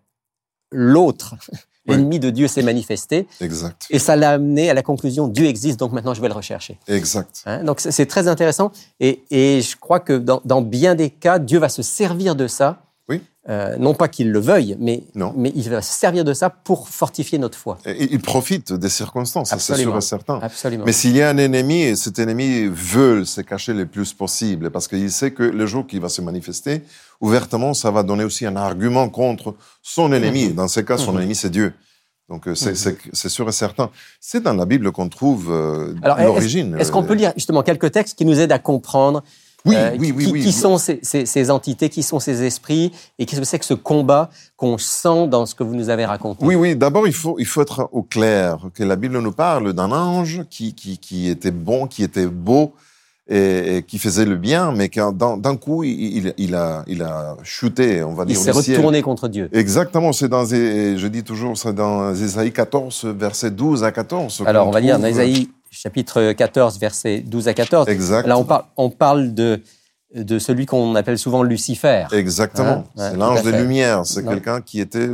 l'autre, 0.71 1.35
Ouais. 1.89 1.97
l'ennemi 1.97 2.21
de 2.21 2.31
Dieu, 2.31 2.47
s'est 2.47 2.63
manifesté 2.63 3.27
Exact. 3.41 3.89
et 3.91 3.99
ça 3.99 4.15
l'a 4.15 4.31
amené 4.31 4.71
à 4.71 4.75
la 4.75 4.83
conclusion 4.85 5.27
Dieu 5.27 5.47
existe, 5.47 5.81
donc 5.81 5.91
maintenant 5.91 6.15
je 6.15 6.21
vais 6.21 6.29
le 6.29 6.35
rechercher. 6.35 6.79
Exact. 6.87 7.43
Hein, 7.45 7.65
donc 7.65 7.81
c'est- 7.81 7.91
c'est 7.91 8.07
très 8.07 8.29
intéressant 8.29 8.71
et, 9.01 9.25
et 9.33 9.61
je 9.63 9.77
crois 9.77 9.99
que 9.99 10.13
dans, 10.13 10.41
dans 10.45 10.63
bien 10.63 10.95
des 10.95 11.11
cas, 11.11 11.41
Dieu 11.41 11.59
va 11.59 11.69
se 11.69 11.83
servir 11.83 12.37
de 12.37 12.47
ça. 12.47 12.83
Oui. 13.13 13.21
Euh, 13.49 13.77
non 13.77 13.93
pas 13.93 14.07
qu'il 14.07 14.31
le 14.31 14.39
veuille, 14.39 14.77
mais, 14.79 15.03
Non. 15.17 15.35
mais 15.37 15.51
il 15.57 15.69
va 15.69 15.83
se 15.83 15.93
servir 15.93 16.25
de 16.25 16.33
ça 16.33 16.49
pour 16.49 16.89
fortifier 16.89 17.39
notre 17.39 17.59
foi. 17.59 17.77
Et 17.85 18.13
il 18.13 18.21
profite 18.21 18.73
des 18.73 18.89
circonstances, 18.89 19.51
c'est 19.59 19.75
sûr 19.77 19.97
et 19.97 20.01
certain. 20.01 20.39
Absolument. 20.41 20.85
Mais 20.87 20.93
s'il 20.93 21.17
y 21.17 21.23
a 21.23 21.29
un 21.29 21.37
ennemi, 21.39 21.97
cet 21.97 22.21
ennemi 22.21 22.69
veut 22.71 23.25
se 23.25 23.41
cacher 23.41 23.75
le 23.75 23.87
plus 23.87 24.13
possible 24.13 24.71
parce 24.71 24.87
qu'il 24.87 25.11
sait 25.11 25.33
que 25.33 25.43
le 25.43 25.67
jour 25.67 25.87
qu'il 25.89 26.01
va 26.01 26.09
se 26.09 26.23
manifester, 26.23 26.83
ouvertement, 27.21 27.75
ça 27.75 27.91
va 27.91 28.05
donner 28.05 28.23
aussi 28.25 28.47
un 28.47 28.55
argument 28.55 29.09
contre 29.09 29.57
son 29.83 30.13
ennemi. 30.13 30.49
Mhm. 30.51 30.55
Dans 30.55 30.69
ce 30.69 30.81
cas, 30.81 30.97
son 30.97 31.13
Mhm. 31.13 31.21
ennemi, 31.23 31.35
c'est 31.35 31.51
Dieu. 31.51 31.73
Donc 32.29 32.47
euh, 32.47 32.55
c'est 32.55 32.71
Mhm. 32.71 32.97
c'est- 33.13 33.29
sûr 33.29 33.49
et 33.49 33.53
certain. 33.53 33.91
C'est 34.21 34.41
dans 34.43 34.55
la 34.55 34.65
Bible 34.65 34.93
qu'on 34.93 35.09
trouve 35.09 35.51
euh, 35.51 35.95
est-ce- 36.03 36.23
l'origine. 36.25 36.77
Est-ce 36.79 36.93
qu'on 36.93 37.03
peut 37.03 37.15
lire 37.15 37.33
justement 37.37 37.63
quelques 37.65 37.91
textes 37.91 38.17
qui 38.17 38.25
nous 38.25 38.39
aident 38.41 38.53
à 38.53 38.61
comprendre 38.61 39.23
Oui, 39.65 39.77
euh, 39.77 39.97
oui, 39.99 40.13
oui, 40.17 40.25
qui- 40.27 40.33
oui. 40.33 40.41
qui 40.43 40.53
sont 40.53 40.77
ces, 40.77 40.99
ces- 41.03 41.25
ces 41.27 41.51
entités, 41.51 41.89
qui 41.89 42.03
sont 42.03 42.19
ces 42.19 42.43
esprits, 42.43 42.91
et 43.19 43.27
qu'est-ce 43.27 43.41
que 43.41 43.47
c'est 43.47 43.59
que 43.61 43.65
ce 43.65 43.75
combat 43.75 44.29
qu'on 44.57 44.77
sent 44.79 45.29
dans 45.29 45.47
ce 45.47 45.55
que 45.55 45.63
vous 45.63 45.75
nous 45.77 45.89
avez 45.89 46.05
raconté? 46.05 46.45
Oui, 46.45 46.55
oui. 46.57 46.75
D'abord, 46.75 47.07
il 47.07 47.13
faut, 47.13 47.37
il 47.39 47.47
faut 47.47 47.63
être 47.63 47.89
au 47.93 48.03
clair 48.03 48.59
que 48.75 48.83
la 48.83 48.97
Bible 48.97 49.19
nous 49.21 49.33
parle 49.33 49.73
d'un 49.73 49.93
ange 49.93 50.43
qui, 50.51 50.75
qui, 50.75 50.99
qui 50.99 51.29
était 51.29 51.51
bon, 51.53 51.87
qui 51.87 52.03
était 52.03 52.27
beau 52.27 52.73
et, 53.29 53.77
et 53.77 53.83
qui 53.85 53.99
faisait 54.01 54.25
le 54.25 54.35
bien, 54.35 54.73
mais 54.73 54.91
d'un 54.93 55.57
coup, 55.57 55.85
il, 55.85 56.17
il, 56.17 56.35
il 56.39 56.55
a, 56.57 56.83
il 56.89 57.03
a 57.03 57.37
chuté, 57.45 58.03
on 58.03 58.15
va 58.15 58.25
Il 58.25 58.35
dire, 58.35 58.39
s'est 58.41 58.51
du 58.53 58.63
ciel. 58.63 58.77
retourné 58.79 59.01
contre 59.01 59.29
Dieu. 59.29 59.49
Exactement, 59.53 60.13
c'est 60.13 60.29
dans, 60.29 60.45
je 60.45 61.07
dis 61.07 61.23
toujours, 61.23 61.57
c'est 61.57 61.73
dans 61.73 62.13
Ésaïe 62.13 62.53
14, 62.53 63.05
verset 63.17 63.53
12 63.53 63.85
à 63.85 63.93
14. 63.93 64.43
Alors, 64.45 64.65
qu'on 64.65 64.71
on 64.71 64.73
va 64.73 64.81
lire 64.81 64.99
dans 64.99 65.07
Ésaïe 65.07 65.49
chapitre 65.73 66.33
14, 66.33 66.79
versets 66.79 67.21
12 67.21 67.49
à 67.49 67.55
14. 67.55 67.89
Exact. 67.89 68.27
Là, 68.27 68.39
on, 68.39 68.45
parle 68.45 68.65
on 68.77 68.91
parle 68.91 69.35
de, 69.35 69.61
de 70.15 70.39
celui 70.39 70.67
qu'on 70.67 70.95
appelle 70.95 71.19
souvent 71.19 71.43
Lucifer. 71.43 72.05
Exactement. 72.13 72.85
Hein, 72.97 73.11
c'est 73.11 73.17
l'ange 73.17 73.39
à 73.39 73.43
de 73.43 73.51
fait. 73.51 73.63
lumière. 73.63 74.05
C'est 74.05 74.25
quelqu'un 74.25 74.61
qui 74.61 74.81
était 74.81 75.09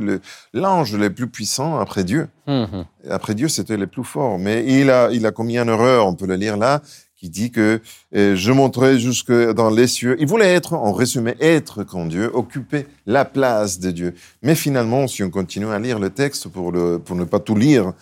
l'ange 0.53 0.95
le 0.95 1.11
plus 1.11 1.29
puissant 1.29 1.79
après 1.79 2.05
Dieu. 2.05 2.29
Mhm. 2.47 2.85
Après 3.09 3.35
Dieu, 3.35 3.49
c'était 3.49 3.77
le 3.77 3.87
plus 3.87 4.05
fort. 4.05 4.39
Mais 4.39 4.65
il 4.67 4.91
a, 4.91 5.11
il 5.13 5.25
a 5.27 5.31
commis 5.31 5.59
une 5.59 5.69
erreur, 5.69 6.07
on 6.07 6.15
peut 6.15 6.27
le 6.27 6.35
lire 6.35 6.57
là, 6.57 6.83
qui 7.17 7.31
dit 7.31 7.51
que 7.51 7.81
euh, 8.17 8.35
je 8.37 8.53
monterai 8.53 8.99
jusque 8.99 9.33
dans 9.33 9.71
les 9.71 9.87
cieux. 9.87 10.17
Il 10.21 10.27
voulait 10.27 10.55
être, 10.55 10.75
en 10.75 10.93
résumé, 10.93 11.37
être 11.41 11.85
comme 11.85 12.09
Dieu, 12.09 12.31
occuper 12.35 12.87
la 13.07 13.25
place 13.25 13.79
de 13.79 13.91
Dieu. 13.93 14.15
Mais 14.43 14.55
finalement, 14.55 15.07
si 15.07 15.23
on 15.23 15.31
continue 15.31 15.69
à 15.69 15.79
lire 15.79 15.99
le 16.01 16.11
texte 16.11 16.49
pour, 16.49 16.73
le, 16.73 16.99
pour 16.99 17.17
ne 17.17 17.25
pas 17.25 17.39
tout 17.41 17.57
lire, 17.57 17.93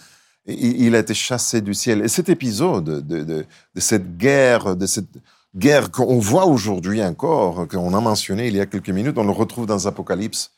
il, 0.46 0.94
a 0.94 1.00
été 1.00 1.14
chassé 1.14 1.60
du 1.60 1.74
ciel. 1.74 2.02
Et 2.02 2.08
cet 2.08 2.28
épisode 2.28 2.84
de, 2.84 3.24
de, 3.24 3.44
de 3.74 3.80
cette 3.80 4.16
guerre, 4.16 4.76
de 4.76 4.86
cette 4.86 5.08
guerre 5.56 5.90
qu'on 5.90 6.18
voit 6.18 6.46
aujourd'hui 6.46 7.02
encore, 7.02 7.66
qu'on 7.68 7.94
a 7.94 8.00
mentionné 8.00 8.48
il 8.48 8.56
y 8.56 8.60
a 8.60 8.66
quelques 8.66 8.90
minutes, 8.90 9.18
on 9.18 9.24
le 9.24 9.32
retrouve 9.32 9.66
dans 9.66 9.86
Apocalypse 9.86 10.52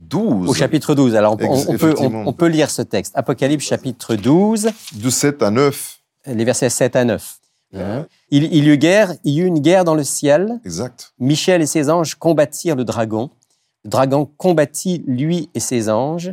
12. 0.00 0.48
Au 0.48 0.54
chapitre 0.54 0.94
12. 0.94 1.14
Alors, 1.14 1.34
on, 1.34 1.36
peut, 1.76 1.94
on, 1.98 2.46
lire 2.46 2.70
ce 2.70 2.82
texte. 2.82 3.12
Apocalypse 3.16 3.64
chapitre 3.64 4.16
12, 4.16 4.70
De 4.94 5.10
7 5.10 5.42
à 5.42 5.50
9. 5.50 5.98
les 6.26 6.44
versets 6.44 6.70
7 6.70 6.96
à 6.96 7.04
9. 7.04 7.38
Ouais. 7.72 7.80
Hein? 7.82 8.06
Il, 8.30 8.44
il 8.44 8.64
y 8.64 8.68
eut 8.68 8.78
guerre, 8.78 9.14
il 9.24 9.34
y 9.34 9.40
eut 9.40 9.46
une 9.46 9.60
guerre 9.60 9.84
dans 9.84 9.94
le 9.94 10.04
ciel. 10.04 10.58
Exact. 10.64 11.12
Michel 11.18 11.62
et 11.62 11.66
ses 11.66 11.90
anges 11.90 12.14
combattirent 12.14 12.76
le 12.76 12.84
dragon. 12.84 13.30
Le 13.84 13.90
dragon 13.90 14.28
combattit 14.36 15.04
lui 15.06 15.50
et 15.54 15.60
ses 15.60 15.88
anges, 15.88 16.32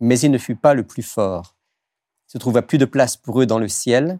mais 0.00 0.18
il 0.18 0.30
ne 0.30 0.38
fut 0.38 0.56
pas 0.56 0.74
le 0.74 0.84
plus 0.84 1.02
fort. 1.02 1.54
Se 2.28 2.38
trouva 2.38 2.62
plus 2.62 2.78
de 2.78 2.84
place 2.84 3.16
pour 3.16 3.40
eux 3.40 3.46
dans 3.46 3.58
le 3.58 3.68
ciel, 3.68 4.18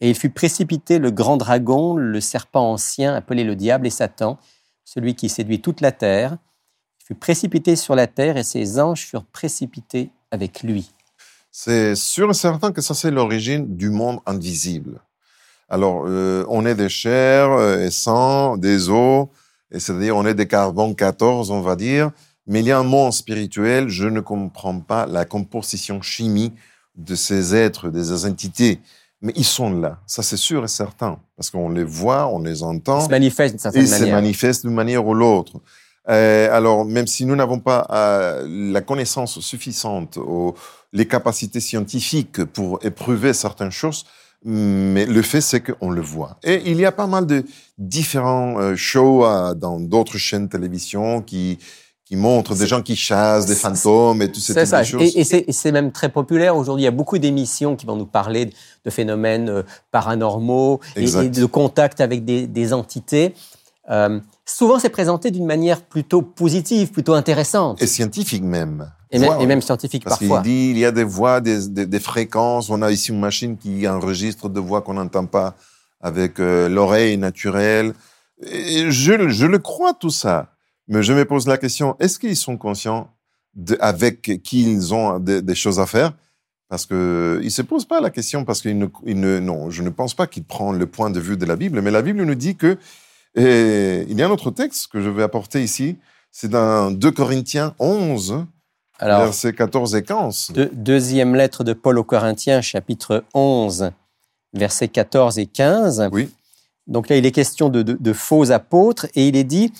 et 0.00 0.08
il 0.08 0.16
fut 0.16 0.30
précipité 0.30 0.98
le 0.98 1.10
grand 1.10 1.36
dragon, 1.36 1.94
le 1.96 2.20
serpent 2.20 2.72
ancien 2.72 3.14
appelé 3.14 3.44
le 3.44 3.54
diable 3.54 3.86
et 3.86 3.90
Satan, 3.90 4.38
celui 4.84 5.14
qui 5.14 5.28
séduit 5.28 5.60
toute 5.60 5.80
la 5.80 5.92
terre. 5.92 6.38
Il 7.00 7.04
fut 7.04 7.14
précipité 7.14 7.76
sur 7.76 7.94
la 7.94 8.06
terre, 8.06 8.38
et 8.38 8.42
ses 8.42 8.80
anges 8.80 9.06
furent 9.06 9.26
précipités 9.26 10.10
avec 10.30 10.62
lui. 10.62 10.92
C'est 11.50 11.94
sûr 11.94 12.30
et 12.30 12.34
certain 12.34 12.72
que 12.72 12.80
ça, 12.80 12.94
c'est 12.94 13.10
l'origine 13.10 13.76
du 13.76 13.90
monde 13.90 14.20
invisible. 14.24 15.02
Alors, 15.68 16.04
euh, 16.06 16.46
on 16.48 16.64
est 16.64 16.74
des 16.74 16.88
chairs 16.88 17.52
euh, 17.52 17.84
et 17.84 17.90
sang, 17.90 18.56
des 18.56 18.88
os, 18.88 19.28
et 19.70 19.78
c'est-à-dire 19.78 20.16
on 20.16 20.24
est 20.24 20.34
des 20.34 20.48
carbone 20.48 20.96
14, 20.96 21.50
on 21.50 21.60
va 21.60 21.76
dire, 21.76 22.10
mais 22.46 22.60
il 22.60 22.66
y 22.66 22.72
a 22.72 22.78
un 22.78 22.82
monde 22.82 23.12
spirituel, 23.12 23.88
je 23.88 24.08
ne 24.08 24.20
comprends 24.20 24.80
pas 24.80 25.06
la 25.06 25.26
composition 25.26 26.00
chimie 26.00 26.52
de 26.94 27.14
ces 27.14 27.54
êtres, 27.54 27.88
de 27.88 28.02
ces 28.02 28.26
entités, 28.26 28.80
mais 29.20 29.32
ils 29.36 29.44
sont 29.44 29.70
là, 29.70 29.98
ça 30.06 30.22
c'est 30.22 30.36
sûr 30.36 30.64
et 30.64 30.68
certain, 30.68 31.18
parce 31.36 31.50
qu'on 31.50 31.70
les 31.70 31.84
voit, 31.84 32.26
on 32.28 32.40
les 32.40 32.62
entend, 32.62 33.00
se 33.00 33.08
manifeste 33.10 33.54
d'une 33.54 33.60
certaine 33.60 33.82
et 33.82 33.86
se 33.86 34.00
manière. 34.00 34.14
manifeste 34.14 34.66
d'une 34.66 34.74
manière 34.74 35.06
ou 35.06 35.14
l'autre. 35.14 35.60
Euh, 36.08 36.48
alors, 36.52 36.84
même 36.84 37.06
si 37.06 37.24
nous 37.24 37.36
n'avons 37.36 37.60
pas 37.60 37.86
euh, 37.90 38.44
la 38.72 38.80
connaissance 38.80 39.38
suffisante 39.38 40.16
ou 40.16 40.54
les 40.92 41.06
capacités 41.06 41.60
scientifiques 41.60 42.44
pour 42.44 42.80
éprouver 42.84 43.32
certaines 43.32 43.70
choses, 43.70 44.04
mais 44.44 45.06
le 45.06 45.22
fait, 45.22 45.40
c'est 45.40 45.60
qu'on 45.60 45.90
le 45.90 46.00
voit. 46.00 46.38
Et 46.42 46.60
il 46.66 46.76
y 46.78 46.84
a 46.84 46.90
pas 46.90 47.06
mal 47.06 47.26
de 47.26 47.44
différents 47.78 48.58
euh, 48.58 48.74
shows 48.74 49.24
dans 49.54 49.78
d'autres 49.78 50.18
chaînes 50.18 50.46
de 50.46 50.50
télévision 50.50 51.22
qui, 51.22 51.60
qui 52.12 52.16
montrent 52.16 52.54
des 52.54 52.66
gens 52.66 52.82
qui 52.82 52.94
chassent 52.94 53.46
des 53.46 53.54
fantômes 53.54 54.20
et 54.20 54.30
tout 54.30 54.38
ce 54.38 54.52
C'est 54.52 54.60
type 54.64 54.68
ça. 54.68 54.84
choses. 54.84 55.00
Et, 55.16 55.48
et 55.48 55.52
c'est 55.52 55.72
même 55.72 55.92
très 55.92 56.10
populaire 56.10 56.54
aujourd'hui. 56.58 56.82
Il 56.82 56.84
y 56.84 56.88
a 56.88 56.90
beaucoup 56.90 57.16
d'émissions 57.16 57.74
qui 57.74 57.86
vont 57.86 57.96
nous 57.96 58.04
parler 58.04 58.50
de, 58.84 58.90
phénomènes 58.90 59.48
euh, 59.48 59.62
paranormaux 59.92 60.80
et, 60.94 61.06
de 61.06 61.46
contact 61.46 62.02
avec 62.02 62.26
des, 62.26 62.46
des 62.46 62.74
entités. 62.74 63.32
Euh, 63.88 64.20
souvent, 64.44 64.78
c'est 64.78 64.90
présenté 64.90 65.30
d'une 65.30 65.46
manière 65.46 65.80
plutôt 65.80 66.20
positive, 66.20 66.90
plutôt 66.90 67.14
intéressante, 67.14 67.80
Et 67.80 67.86
scientifiques 67.86 68.42
même. 68.42 68.92
et, 69.10 69.18
même, 69.18 69.28
Voilà. 69.28 69.42
et 69.42 69.46
même 69.46 69.62
scientifique 69.62 70.04
Parce 70.04 70.18
qu'il 70.18 70.28
parfois. 70.28 70.42
dit, 70.42 70.68
il 70.72 70.76
y 70.78 70.84
a 70.84 70.92
des 70.92 71.04
voix, 71.04 71.40
des, 71.40 71.66
des, 71.66 71.86
des 71.86 72.00
fréquences. 72.00 72.68
On 72.68 72.82
a 72.82 72.90
ici 72.92 73.10
une 73.10 73.20
machine 73.20 73.56
qui 73.56 73.88
enregistre 73.88 74.50
des 74.50 74.60
voix 74.60 74.82
qu'on 74.82 74.92
n'entend 75.00 75.24
pas 75.24 75.54
avec 76.02 76.38
euh, 76.40 76.68
l'oreille 76.68 77.16
naturelle. 77.16 77.94
Et 78.46 78.90
je, 78.90 79.28
je 79.30 79.46
le 79.46 79.58
crois 79.58 79.94
tout 79.94 80.10
ça. 80.10 80.48
Mais 80.92 81.02
je 81.02 81.12
me 81.12 81.24
pose 81.24 81.46
la 81.46 81.58
question, 81.58 81.96
est-ce 82.00 82.18
qu'ils 82.18 82.36
sont 82.36 82.56
conscients 82.56 83.08
de, 83.54 83.76
avec 83.80 84.42
qui 84.42 84.70
ils 84.70 84.92
ont 84.94 85.18
des, 85.18 85.40
des 85.42 85.54
choses 85.54 85.80
à 85.80 85.86
faire? 85.86 86.12
Parce 86.68 86.86
que 86.86 87.40
ils 87.42 87.50
se 87.50 87.62
posent 87.62 87.84
pas 87.84 88.00
la 88.00 88.10
question 88.10 88.44
parce 88.44 88.62
qu'ils 88.62 88.78
ne, 88.78 88.86
ils 89.04 89.18
ne, 89.20 89.38
non, 89.40 89.70
je 89.70 89.82
ne 89.82 89.90
pense 89.90 90.14
pas 90.14 90.26
qu'ils 90.26 90.44
prennent 90.44 90.78
le 90.78 90.86
point 90.86 91.10
de 91.10 91.20
vue 91.20 91.36
de 91.36 91.44
la 91.44 91.56
Bible. 91.56 91.80
Mais 91.82 91.90
la 91.90 92.02
Bible 92.02 92.22
nous 92.24 92.34
dit 92.34 92.56
que 92.56 92.78
et 93.34 94.04
il 94.08 94.18
y 94.18 94.22
a 94.22 94.26
un 94.26 94.30
autre 94.30 94.50
texte 94.50 94.88
que 94.92 95.00
je 95.00 95.08
vais 95.08 95.22
apporter 95.22 95.62
ici. 95.62 95.96
C'est 96.30 96.48
dans 96.48 96.90
2 96.90 97.10
Corinthiens 97.10 97.74
11, 97.78 98.44
Alors, 98.98 99.24
versets 99.24 99.52
14 99.54 99.94
et 99.96 100.02
15. 100.02 100.50
deux- 100.54 100.70
deuxième 100.72 101.34
lettre 101.34 101.62
de 101.64 101.72
Paul 101.74 101.98
aux 101.98 102.04
Corinthiens, 102.04 102.60
chapitre 102.62 103.24
11, 103.34 103.90
versets 104.54 104.88
14 104.88 105.38
et 105.38 105.46
15. 105.46 106.08
Oui. 106.12 106.30
Donc 106.86 107.08
là, 107.10 107.16
il 107.16 107.26
est 107.26 107.32
question 107.32 107.68
de, 107.68 107.82
de- 107.82 107.96
de 107.98 108.12
faux 108.14 108.50
apôtres 108.50 109.06
et 109.14 109.28
il 109.28 109.36
est 109.36 109.44
dit, 109.44 109.72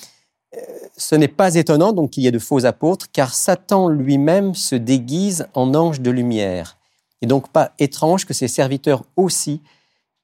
ce 0.96 1.14
n'est 1.14 1.28
pas 1.28 1.54
étonnant 1.54 1.92
donc 1.92 2.10
qu'il 2.10 2.22
y 2.22 2.26
ait 2.26 2.32
de 2.32 2.38
faux 2.38 2.64
apôtres, 2.64 3.06
car 3.12 3.34
Satan 3.34 3.88
lui-même 3.88 4.54
se 4.54 4.74
déguise 4.74 5.46
en 5.54 5.74
ange 5.74 6.00
de 6.00 6.10
lumière. 6.10 6.76
Et 7.22 7.26
donc 7.26 7.50
pas 7.50 7.72
étrange 7.78 8.26
que 8.26 8.34
ses 8.34 8.48
serviteurs 8.48 9.04
aussi 9.16 9.60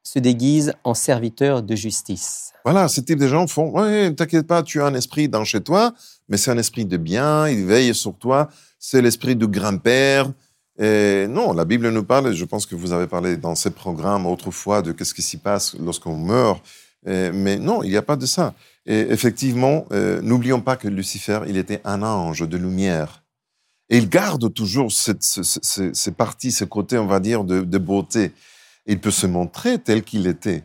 se 0.02 0.18
déguisent 0.18 0.72
en 0.84 0.94
serviteurs 0.94 1.62
de 1.62 1.74
justice. 1.74 2.52
Voilà, 2.64 2.88
ce 2.88 3.00
type 3.00 3.18
de 3.18 3.28
gens 3.28 3.46
font, 3.46 3.70
ouais, 3.70 4.12
t'inquiète 4.14 4.46
pas, 4.46 4.62
tu 4.62 4.80
as 4.82 4.86
un 4.86 4.94
esprit 4.94 5.28
dans 5.28 5.44
chez 5.44 5.60
toi, 5.60 5.92
mais 6.28 6.36
c'est 6.36 6.50
un 6.50 6.58
esprit 6.58 6.84
de 6.84 6.96
bien, 6.96 7.48
il 7.48 7.64
veille 7.64 7.94
sur 7.94 8.14
toi, 8.14 8.48
c'est 8.78 9.00
l'esprit 9.00 9.36
du 9.36 9.46
grand-père. 9.46 10.30
Et 10.78 11.26
non, 11.28 11.52
la 11.52 11.64
Bible 11.64 11.90
nous 11.90 12.04
parle, 12.04 12.28
et 12.28 12.34
je 12.34 12.44
pense 12.44 12.64
que 12.66 12.74
vous 12.74 12.92
avez 12.92 13.06
parlé 13.06 13.36
dans 13.36 13.54
ces 13.54 13.70
programmes 13.70 14.26
autrefois 14.26 14.82
de 14.82 14.92
qu'est-ce 14.92 15.14
qui 15.14 15.22
s'y 15.22 15.38
passe 15.38 15.74
lorsqu'on 15.78 16.16
meurt. 16.16 16.62
mais 17.04 17.58
non, 17.58 17.82
il 17.82 17.90
n'y 17.90 17.96
a 17.96 18.02
pas 18.02 18.16
de 18.16 18.26
ça. 18.26 18.54
Et 18.88 19.00
effectivement, 19.10 19.84
euh, 19.92 20.20
n'oublions 20.22 20.60
pas 20.60 20.76
que 20.76 20.88
Lucifer, 20.88 21.40
il 21.46 21.58
était 21.58 21.80
un 21.84 22.02
ange 22.02 22.40
de 22.40 22.56
lumière. 22.56 23.22
Et 23.90 23.98
il 23.98 24.08
garde 24.08 24.52
toujours 24.52 24.90
cette, 24.90 25.22
ces 25.22 26.12
parties, 26.12 26.52
ce 26.52 26.64
côté, 26.64 26.98
on 26.98 27.06
va 27.06 27.20
dire, 27.20 27.44
de, 27.44 27.60
de 27.60 27.78
beauté. 27.78 28.32
Il 28.86 28.98
peut 28.98 29.10
se 29.10 29.26
montrer 29.26 29.78
tel 29.78 30.02
qu'il 30.02 30.26
était. 30.26 30.64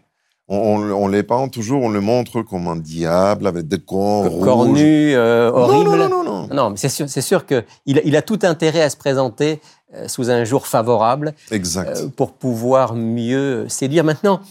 On, 0.49 0.57
on, 0.57 1.07
les 1.07 1.23
peint 1.23 1.47
toujours, 1.47 1.83
on 1.83 1.89
le 1.89 2.01
montre 2.01 2.41
comme 2.41 2.67
un 2.67 2.75
diable 2.75 3.47
avec 3.47 3.67
des 3.67 3.79
cornes 3.79 4.41
Cornu, 4.41 5.15
euh, 5.15 5.49
horrible. 5.49 5.91
Non, 5.91 5.97
non, 5.97 6.09
non, 6.09 6.23
non. 6.23 6.47
Non, 6.53 6.69
mais 6.69 6.77
c'est 6.77 6.89
sûr, 6.89 7.07
c'est 7.07 7.21
sûr 7.21 7.45
qu'il 7.45 7.63
il 7.86 8.15
a 8.17 8.21
tout 8.21 8.39
intérêt 8.43 8.81
à 8.81 8.89
se 8.89 8.97
présenter 8.97 9.62
euh, 9.95 10.09
sous 10.09 10.29
un 10.29 10.43
jour 10.43 10.67
favorable. 10.67 11.33
Exact. 11.49 11.97
Euh, 11.97 12.07
pour 12.09 12.33
pouvoir 12.33 12.93
mieux 12.93 13.67
séduire. 13.69 14.03
Maintenant, 14.03 14.41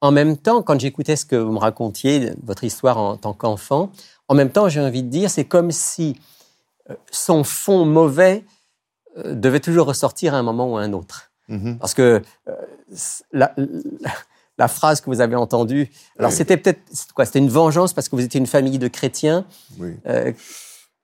en 0.00 0.12
même 0.12 0.36
temps, 0.36 0.62
quand 0.62 0.80
j'écoutais 0.80 1.16
ce 1.16 1.24
que 1.24 1.36
vous 1.36 1.52
me 1.52 1.58
racontiez, 1.58 2.32
votre 2.42 2.64
histoire 2.64 2.98
en 2.98 3.16
tant 3.16 3.32
qu'enfant, 3.32 3.90
en 4.28 4.34
même 4.34 4.50
temps, 4.50 4.68
j'ai 4.68 4.80
envie 4.80 5.02
de 5.02 5.08
dire, 5.08 5.30
c'est 5.30 5.44
comme 5.44 5.70
si 5.70 6.18
son 7.10 7.44
fond 7.44 7.84
mauvais 7.84 8.44
devait 9.24 9.60
toujours 9.60 9.86
ressortir 9.86 10.34
à 10.34 10.38
un 10.38 10.42
moment 10.42 10.72
ou 10.72 10.76
à 10.76 10.82
un 10.82 10.92
autre. 10.92 11.30
Mm-hmm. 11.48 11.78
Parce 11.78 11.94
que 11.94 12.22
la, 13.32 13.54
la 14.60 14.68
phrase 14.68 15.00
que 15.00 15.06
vous 15.06 15.22
avez 15.22 15.36
entendue. 15.36 15.90
Alors, 16.18 16.32
c'était 16.32 16.58
peut-être 16.58 16.80
quoi 17.14 17.24
C'était 17.24 17.38
une 17.38 17.48
vengeance 17.48 17.94
parce 17.94 18.10
que 18.10 18.16
vous 18.16 18.22
étiez 18.22 18.38
une 18.38 18.46
famille 18.46 18.78
de 18.78 18.88
chrétiens. 18.88 19.46
Oui. 19.78 19.96
Euh, 20.06 20.32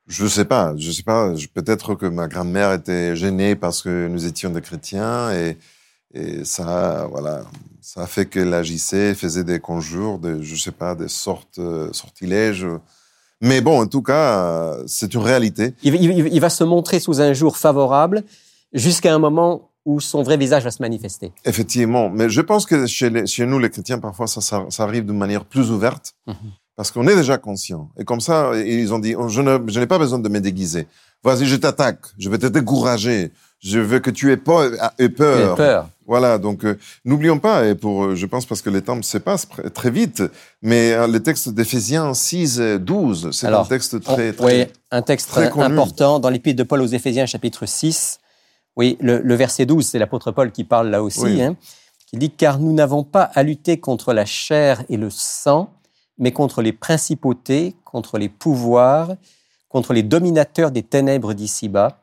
je 0.07 0.27
sais 0.27 0.45
pas. 0.45 0.75
Je 0.77 0.91
sais 0.91 1.03
pas. 1.03 1.33
Peut-être 1.55 1.95
que 1.95 2.05
ma 2.05 2.29
grand-mère 2.29 2.75
était 2.75 3.17
gênée 3.17 3.57
parce 3.57 3.83
que 3.83 4.09
nous 4.09 4.27
étions 4.27 4.51
des 4.51 4.61
chrétiens 4.61 5.33
et, 5.33 5.57
et 6.17 6.45
ça, 6.45 7.07
voilà, 7.11 7.43
ça 7.81 8.03
a 8.03 8.07
fait 8.07 8.27
qu'elle 8.27 8.55
agissait, 8.55 9.15
faisait 9.15 9.45
des 9.45 9.61
conjures, 9.61 10.19
de, 10.19 10.41
je 10.41 10.57
sais 10.57 10.73
pas, 10.73 10.95
des 10.95 11.09
sortes 11.09 11.59
euh, 11.59 11.93
sortilèges. 11.93 12.67
Mais 13.43 13.61
bon, 13.61 13.83
en 13.83 13.87
tout 13.87 14.03
cas, 14.03 14.77
c'est 14.87 15.13
une 15.13 15.21
réalité. 15.21 15.75
Il, 15.83 15.95
il, 15.95 16.41
va 16.41 16.49
se 16.49 16.65
montrer 16.65 17.01
sous 17.01 17.21
un 17.21 17.35
jour 17.35 17.59
favorable 17.59 18.25
jusqu'à 18.73 19.15
un 19.15 19.19
moment 19.19 19.71
où 19.85 20.01
son 20.01 20.23
vrai 20.23 20.39
visage 20.39 20.65
va 20.65 20.71
se 20.71 20.83
manifester. 20.83 21.33
Effectivement, 21.45 22.09
mais 22.09 22.31
je 22.31 22.41
pense 22.41 22.65
que 22.65 22.87
chez, 22.87 23.11
nous, 23.47 23.59
les 23.59 23.71
chrétiens, 23.71 23.99
parfois, 23.99 24.27
ça, 24.27 24.41
ça, 24.41 24.83
arrive 24.83 25.05
d'une 25.05 25.19
manière 25.19 25.45
plus 25.45 25.71
ouverte, 25.71 26.15
mhm. 26.27 26.35
parce 26.77 26.91
qu'on 26.91 27.07
est 27.07 27.15
déjà 27.15 27.37
conscient. 27.37 27.91
Et 27.99 28.05
comme 28.05 28.21
ça, 28.21 28.53
ils 28.57 28.93
ont 28.95 28.99
dit, 28.99 29.15
je 29.29 29.79
n'ai 29.79 29.87
pas 29.87 29.99
besoin 29.99 30.19
de 30.19 30.29
me 30.29 30.41
déguiser. 30.41 30.89
Vas-y, 31.23 31.47
je 31.47 31.57
t'attaque, 31.57 32.01
je 32.19 32.29
vais 32.29 32.39
te 32.39 32.47
décourager, 32.47 33.33
je 33.61 33.79
veux 33.81 34.01
que 34.01 34.11
tu 34.11 34.33
aies 34.33 34.37
peur. 34.37 34.71
Aies 34.99 35.09
peur. 35.09 35.57
peur. 35.57 35.89
Voilà, 36.07 36.39
donc 36.39 36.65
euh, 36.65 36.79
n'oublions 37.05 37.41
pas, 37.41 37.67
et 37.67 37.75
pour, 37.75 38.05
euh, 38.05 38.15
je 38.15 38.27
pense 38.27 38.47
parce 38.47 38.63
que 38.63 38.71
les 38.71 38.81
temps 38.81 39.03
se 39.03 39.19
passent 39.19 39.49
très 39.75 39.91
vite, 39.91 40.23
mais 40.63 40.93
euh, 40.93 41.09
le 41.09 41.21
texte 41.21 41.49
d'Éphésiens 41.49 42.15
6, 42.15 42.61
12, 42.79 43.31
c'est 43.33 43.49
un 43.49 43.65
texte 43.65 44.01
très, 44.01 44.33
très, 44.33 44.45
oui, 44.45 44.67
un 44.93 45.03
texte 45.03 45.31
très 45.31 45.51
important 45.61 46.21
dans 46.21 46.31
l'épître 46.31 46.59
de 46.59 46.63
Paul 46.63 46.81
aux 46.81 46.87
Éphésiens, 46.87 47.27
chapitre 47.27 47.67
6, 47.67 48.21
oui, 48.77 48.97
le, 49.01 49.35
verset 49.35 49.67
12, 49.67 49.85
c'est 49.85 49.99
l'apôtre 49.99 50.31
Paul 50.31 50.53
qui 50.53 50.63
parle 50.63 50.91
là 50.91 51.03
aussi, 51.03 51.43
hein, 51.43 51.57
qui 52.07 52.19
dit 52.19 52.31
Car 52.31 52.61
nous 52.61 52.73
n'avons 52.73 53.03
pas 53.03 53.23
à 53.23 53.43
lutter 53.43 53.81
contre 53.81 54.13
la 54.13 54.27
chair 54.27 54.85
et 54.89 54.97
le 54.97 55.11
sang, 55.11 55.71
mais 56.19 56.31
contre 56.31 56.63
les 56.63 56.73
principautés, 56.73 57.75
contre 57.85 58.19
les 58.19 58.29
pouvoirs, 58.29 59.17
contre 59.69 59.93
les 59.93 60.05
dominateurs 60.05 60.71
des 60.71 60.85
ténèbres 60.85 61.35
d'ici-bas, 61.35 61.99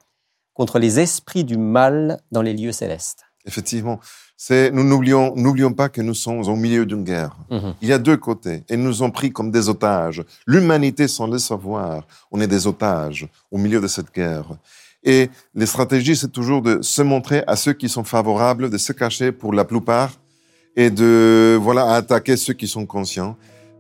contre 0.53 0.79
les 0.79 0.99
esprits 0.99 1.43
du 1.43 1.57
mal 1.57 2.19
dans 2.31 2.41
les 2.41 2.53
lieux 2.53 2.71
célestes. 2.71 3.25
Effectivement. 3.45 3.99
Nous 4.49 4.83
n'oublions, 4.83 5.73
pas 5.73 5.89
que 5.89 6.01
nous 6.01 6.13
sommes 6.13 6.41
au 6.41 6.55
milieu 6.55 6.85
d'une 6.85 7.03
guerre. 7.03 7.35
Mhm. 7.49 7.75
Il 7.81 7.87
y 7.87 7.93
a 7.93 7.97
deux 7.97 8.17
côtés. 8.17 8.63
Et 8.67 8.75
nous 8.75 9.01
ont 9.01 9.11
pris 9.11 9.31
comme 9.31 9.51
des 9.51 9.69
otages. 9.69 10.23
L'humanité, 10.45 11.07
sans 11.07 11.27
le 11.27 11.39
savoir, 11.39 12.05
on 12.31 12.41
est 12.41 12.47
des 12.47 12.67
otages 12.67 13.27
au 13.51 13.57
milieu 13.57 13.79
de 13.79 13.87
cette 13.87 14.13
guerre. 14.13 14.45
Et 15.03 15.29
les 15.55 15.65
stratégies, 15.65 16.15
c'est 16.15 16.31
toujours 16.31 16.61
de 16.61 16.81
se 16.81 17.01
montrer 17.01 17.43
à 17.47 17.55
ceux 17.55 17.73
qui 17.73 17.89
sont 17.89 18.03
favorables, 18.03 18.69
de 18.69 18.77
se 18.77 18.93
cacher 18.93 19.31
pour 19.31 19.53
la 19.53 19.65
plupart 19.65 20.11
et 20.75 20.89
de 20.89 21.57
voilà 21.61 21.93
attaquer 21.93 22.35
ceux 22.35 22.53
qui 22.53 22.67
sont 22.67 22.85
conscients. 22.85 23.37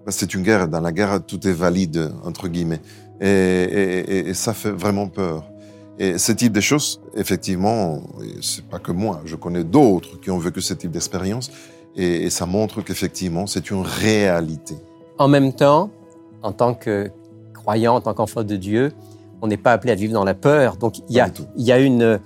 C'est 0.09 0.33
une 0.33 0.43
guerre. 0.43 0.67
Dans 0.67 0.81
la 0.81 0.91
guerre, 0.91 1.25
tout 1.25 1.45
est 1.47 1.53
valide 1.53 2.11
entre 2.23 2.49
guillemets, 2.49 2.81
et, 3.21 3.27
et, 3.27 4.29
et 4.29 4.33
ça 4.33 4.53
fait 4.53 4.71
vraiment 4.71 5.07
peur. 5.07 5.52
Et 5.99 6.17
ce 6.17 6.31
type 6.31 6.53
de 6.53 6.61
choses, 6.61 6.99
effectivement, 7.15 8.01
c'est 8.41 8.65
pas 8.65 8.79
que 8.79 8.91
moi. 8.91 9.21
Je 9.25 9.35
connais 9.35 9.63
d'autres 9.63 10.19
qui 10.19 10.31
ont 10.31 10.39
vécu 10.39 10.61
ce 10.61 10.73
type 10.73 10.91
d'expérience, 10.91 11.51
et, 11.95 12.23
et 12.23 12.29
ça 12.29 12.45
montre 12.45 12.81
qu'effectivement, 12.81 13.45
c'est 13.45 13.69
une 13.69 13.81
réalité. 13.81 14.75
En 15.19 15.27
même 15.27 15.53
temps, 15.53 15.91
en 16.41 16.51
tant 16.51 16.73
que 16.73 17.11
croyant, 17.53 17.95
en 17.95 18.01
tant 18.01 18.13
qu'enfant 18.13 18.43
de 18.43 18.55
Dieu, 18.55 18.91
on 19.41 19.47
n'est 19.47 19.57
pas 19.57 19.73
appelé 19.73 19.91
à 19.91 19.95
vivre 19.95 20.13
dans 20.13 20.23
la 20.23 20.33
peur. 20.33 20.77
Donc 20.77 20.99
il 21.09 21.15
y 21.15 21.19
a, 21.19 21.29
il 21.55 21.63
y 21.63 21.71
a 21.71 21.79
une, 21.79 22.19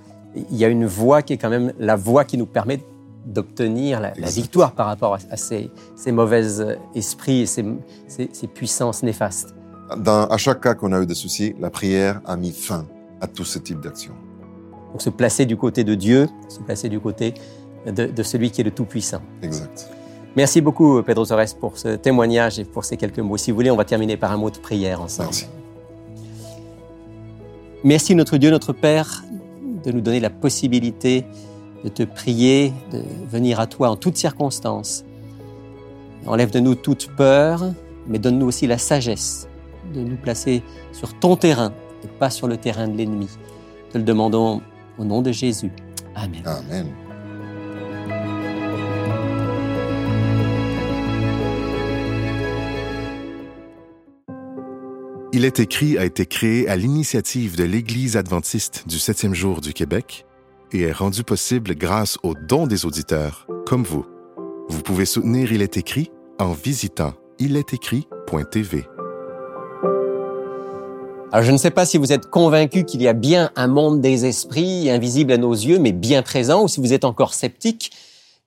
il 0.50 0.56
y 0.56 0.64
a 0.64 0.68
une 0.68 0.86
voie 0.86 1.22
qui 1.22 1.34
est 1.34 1.36
quand 1.36 1.50
même 1.50 1.72
la 1.78 1.96
voie 1.96 2.24
qui 2.24 2.38
nous 2.38 2.46
permet 2.46 2.80
d'obtenir 3.26 4.00
la, 4.00 4.10
victoire 4.12 4.72
par 4.72 4.86
rapport 4.86 5.14
à, 5.30 5.36
ces, 5.36 5.70
ces, 5.96 6.12
mauvais 6.12 6.44
esprits 6.94 7.40
et 7.40 7.46
ces, 7.46 7.64
ces, 8.08 8.46
puissances 8.46 9.02
néfastes. 9.02 9.54
Dans, 9.98 10.26
à 10.26 10.36
chaque 10.38 10.62
cas 10.62 10.74
qu'on 10.74 10.92
a 10.92 11.02
eu 11.02 11.06
des 11.06 11.14
soucis, 11.14 11.54
la 11.60 11.68
prière 11.68 12.22
a 12.24 12.36
mis 12.36 12.52
fin 12.52 12.86
à 13.20 13.26
tout 13.26 13.44
ce 13.44 13.58
type 13.58 13.80
d'action. 13.80 14.12
Donc 14.92 15.02
se 15.02 15.10
placer 15.10 15.46
du 15.46 15.56
côté 15.56 15.84
de 15.84 15.94
Dieu, 15.94 16.28
se 16.48 16.60
placer 16.60 16.88
du 16.88 17.00
côté 17.00 17.34
de, 17.86 18.06
de 18.06 18.22
celui 18.22 18.50
qui 18.50 18.60
est 18.60 18.64
le 18.64 18.70
Tout-Puissant. 18.70 19.20
Exact. 19.42 19.90
Merci 20.36 20.60
beaucoup, 20.60 21.02
Pedro 21.02 21.26
Torres, 21.26 21.54
pour 21.58 21.78
ce 21.78 21.96
témoignage 21.96 22.58
et 22.58 22.64
pour 22.64 22.84
ces 22.84 22.96
quelques 22.96 23.18
mots. 23.18 23.36
Si 23.36 23.50
vous 23.50 23.56
voulez, 23.56 23.70
on 23.70 23.76
va 23.76 23.84
terminer 23.84 24.16
par 24.16 24.32
un 24.32 24.36
mot 24.36 24.50
de 24.50 24.58
prière 24.58 25.02
ensemble. 25.02 25.30
Merci. 25.30 25.46
Merci 27.84 28.14
notre 28.14 28.38
Dieu, 28.38 28.50
notre 28.50 28.72
Père, 28.72 29.24
de 29.84 29.92
nous 29.92 30.00
donner 30.00 30.20
la 30.20 30.30
possibilité 30.30 31.24
de 31.84 31.88
te 31.88 32.02
prier, 32.02 32.72
de 32.92 33.02
venir 33.28 33.60
à 33.60 33.66
toi 33.66 33.90
en 33.90 33.96
toutes 33.96 34.16
circonstances. 34.16 35.04
Enlève 36.26 36.50
de 36.50 36.60
nous 36.60 36.74
toute 36.74 37.08
peur, 37.16 37.64
mais 38.06 38.18
donne-nous 38.18 38.46
aussi 38.46 38.66
la 38.66 38.78
sagesse 38.78 39.48
de 39.94 40.00
nous 40.00 40.16
placer 40.16 40.62
sur 40.92 41.18
ton 41.18 41.36
terrain 41.36 41.72
et 42.04 42.08
pas 42.08 42.30
sur 42.30 42.48
le 42.48 42.56
terrain 42.56 42.88
de 42.88 42.96
l'ennemi. 42.96 43.28
Te 43.92 43.98
le 43.98 44.04
demandons 44.04 44.60
au 44.98 45.04
nom 45.04 45.22
de 45.22 45.32
Jésus. 45.32 45.70
Amen. 46.14 46.42
Amen. 46.44 46.86
Il 55.32 55.44
est 55.44 55.60
écrit 55.60 55.98
a 55.98 56.04
été 56.04 56.26
créé 56.26 56.68
à 56.68 56.74
l'initiative 56.74 57.56
de 57.56 57.62
l'Église 57.62 58.16
adventiste 58.16 58.84
du 58.88 58.98
septième 58.98 59.34
jour 59.34 59.60
du 59.60 59.72
Québec 59.72 60.26
et 60.72 60.82
est 60.82 60.92
rendu 60.92 61.22
possible 61.22 61.76
grâce 61.76 62.18
aux 62.22 62.34
dons 62.34 62.66
des 62.66 62.86
auditeurs, 62.86 63.46
comme 63.66 63.84
vous. 63.84 64.04
Vous 64.68 64.82
pouvez 64.82 65.04
soutenir 65.04 65.52
Il 65.52 65.62
est 65.62 65.76
écrit 65.76 66.10
en 66.38 66.52
visitant 66.52 67.14
ilestécrit.tv. 67.38 68.97
Alors 71.30 71.44
je 71.44 71.52
ne 71.52 71.58
sais 71.58 71.70
pas 71.70 71.84
si 71.84 71.98
vous 71.98 72.10
êtes 72.10 72.30
convaincu 72.30 72.84
qu'il 72.84 73.02
y 73.02 73.08
a 73.08 73.12
bien 73.12 73.50
un 73.54 73.66
monde 73.66 74.00
des 74.00 74.24
esprits 74.24 74.88
invisible 74.88 75.30
à 75.32 75.36
nos 75.36 75.52
yeux, 75.52 75.78
mais 75.78 75.92
bien 75.92 76.22
présent, 76.22 76.62
ou 76.62 76.68
si 76.68 76.80
vous 76.80 76.94
êtes 76.94 77.04
encore 77.04 77.34
sceptique. 77.34 77.92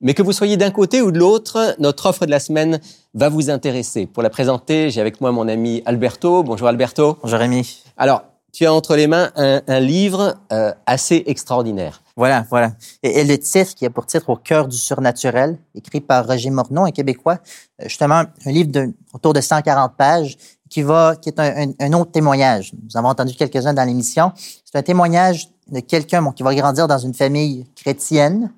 Mais 0.02 0.16
que 0.16 0.24
vous 0.24 0.34
soyez 0.34 0.58
d'un 0.58 0.72
côté 0.72 1.00
ou 1.04 1.12
de 1.12 1.20
l'autre, 1.20 1.76
notre 1.78 2.08
offre 2.08 2.26
de 2.26 2.32
la 2.32 2.40
semaine 2.40 2.80
va 3.14 3.30
vous 3.30 3.52
intéresser. 3.52 4.08
Pour 4.08 4.24
la 4.24 4.32
présenter, 4.32 4.90
j'ai 4.90 5.00
avec 5.00 5.22
moi 5.22 5.32
mon 5.32 5.48
ami 5.48 5.84
Alberto. 5.86 6.42
Bonjour 6.42 6.68
Alberto. 6.68 7.20
Bonjour 7.22 7.38
Rémi. 7.38 7.84
Alors, 7.98 8.24
tu 8.52 8.66
as 8.66 8.74
entre 8.74 8.96
les 8.96 9.06
mains 9.06 9.32
un, 9.36 9.80
livre 9.80 10.40
euh, 10.52 10.74
assez 10.88 11.24
extraordinaire. 11.28 12.02
Voilà, 12.16 12.48
voilà. 12.50 12.72
Et, 13.04 13.24
le 13.24 13.38
titre 13.38 13.76
qui 13.76 13.86
a 13.86 13.92
pour 13.92 14.08
titre 14.08 14.30
Au 14.30 14.36
cœur 14.36 14.68
du 14.68 14.76
surnaturel, 14.76 15.60
écrit 15.76 16.02
par 16.02 16.26
Roger 16.26 16.50
Morneau, 16.50 16.86
un 16.86 16.92
Québécois, 16.92 17.38
euh, 17.80 17.84
justement 17.84 18.24
un 18.46 18.52
livre 18.52 18.72
de, 18.72 18.92
autour 19.14 19.34
de 19.34 19.40
140 19.40 19.96
pages 19.96 20.36
qui 20.72 20.84
va, 20.84 21.18
qui 21.18 21.28
est 21.30 21.40
un, 21.40 21.94
autre 21.94 22.12
témoignage. 22.12 22.72
Nous 22.82 22.96
avons 22.96 23.10
entendu 23.10 23.36
quelques-uns 23.36 23.74
dans 23.74 23.84
l'émission. 23.84 24.32
C'est 24.38 24.78
un 24.78 24.82
témoignage 24.82 25.50
de 25.68 25.82
quelqu'un 25.82 26.32
qui 26.32 26.44
va 26.44 26.56
grandir 26.56 26.88
dans 26.88 26.98
une 26.98 27.14
famille 27.14 27.68
chrétienne, 27.76 28.54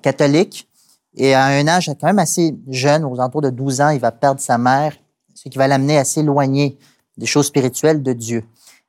catholique, 0.00 0.66
et 1.14 1.34
à 1.34 1.44
un 1.44 1.68
âge 1.68 1.90
quand 2.00 2.06
même 2.06 2.18
assez 2.18 2.56
jeune, 2.68 3.04
aux 3.04 3.20
alentours 3.20 3.42
de 3.42 3.50
12 3.50 3.80
ans, 3.82 3.88
il 3.90 4.00
va 4.00 4.10
perdre 4.10 4.40
sa 4.40 4.56
mère, 4.56 4.94
ce 5.34 5.50
qui 5.50 5.58
va 5.58 5.68
l'amener 5.68 5.98
à 5.98 6.04
s'éloigner 6.04 6.78
des 7.18 7.26
choses 7.26 7.46
spirituelles 7.46 8.02
de 8.02 8.14
Dieu. 8.14 8.42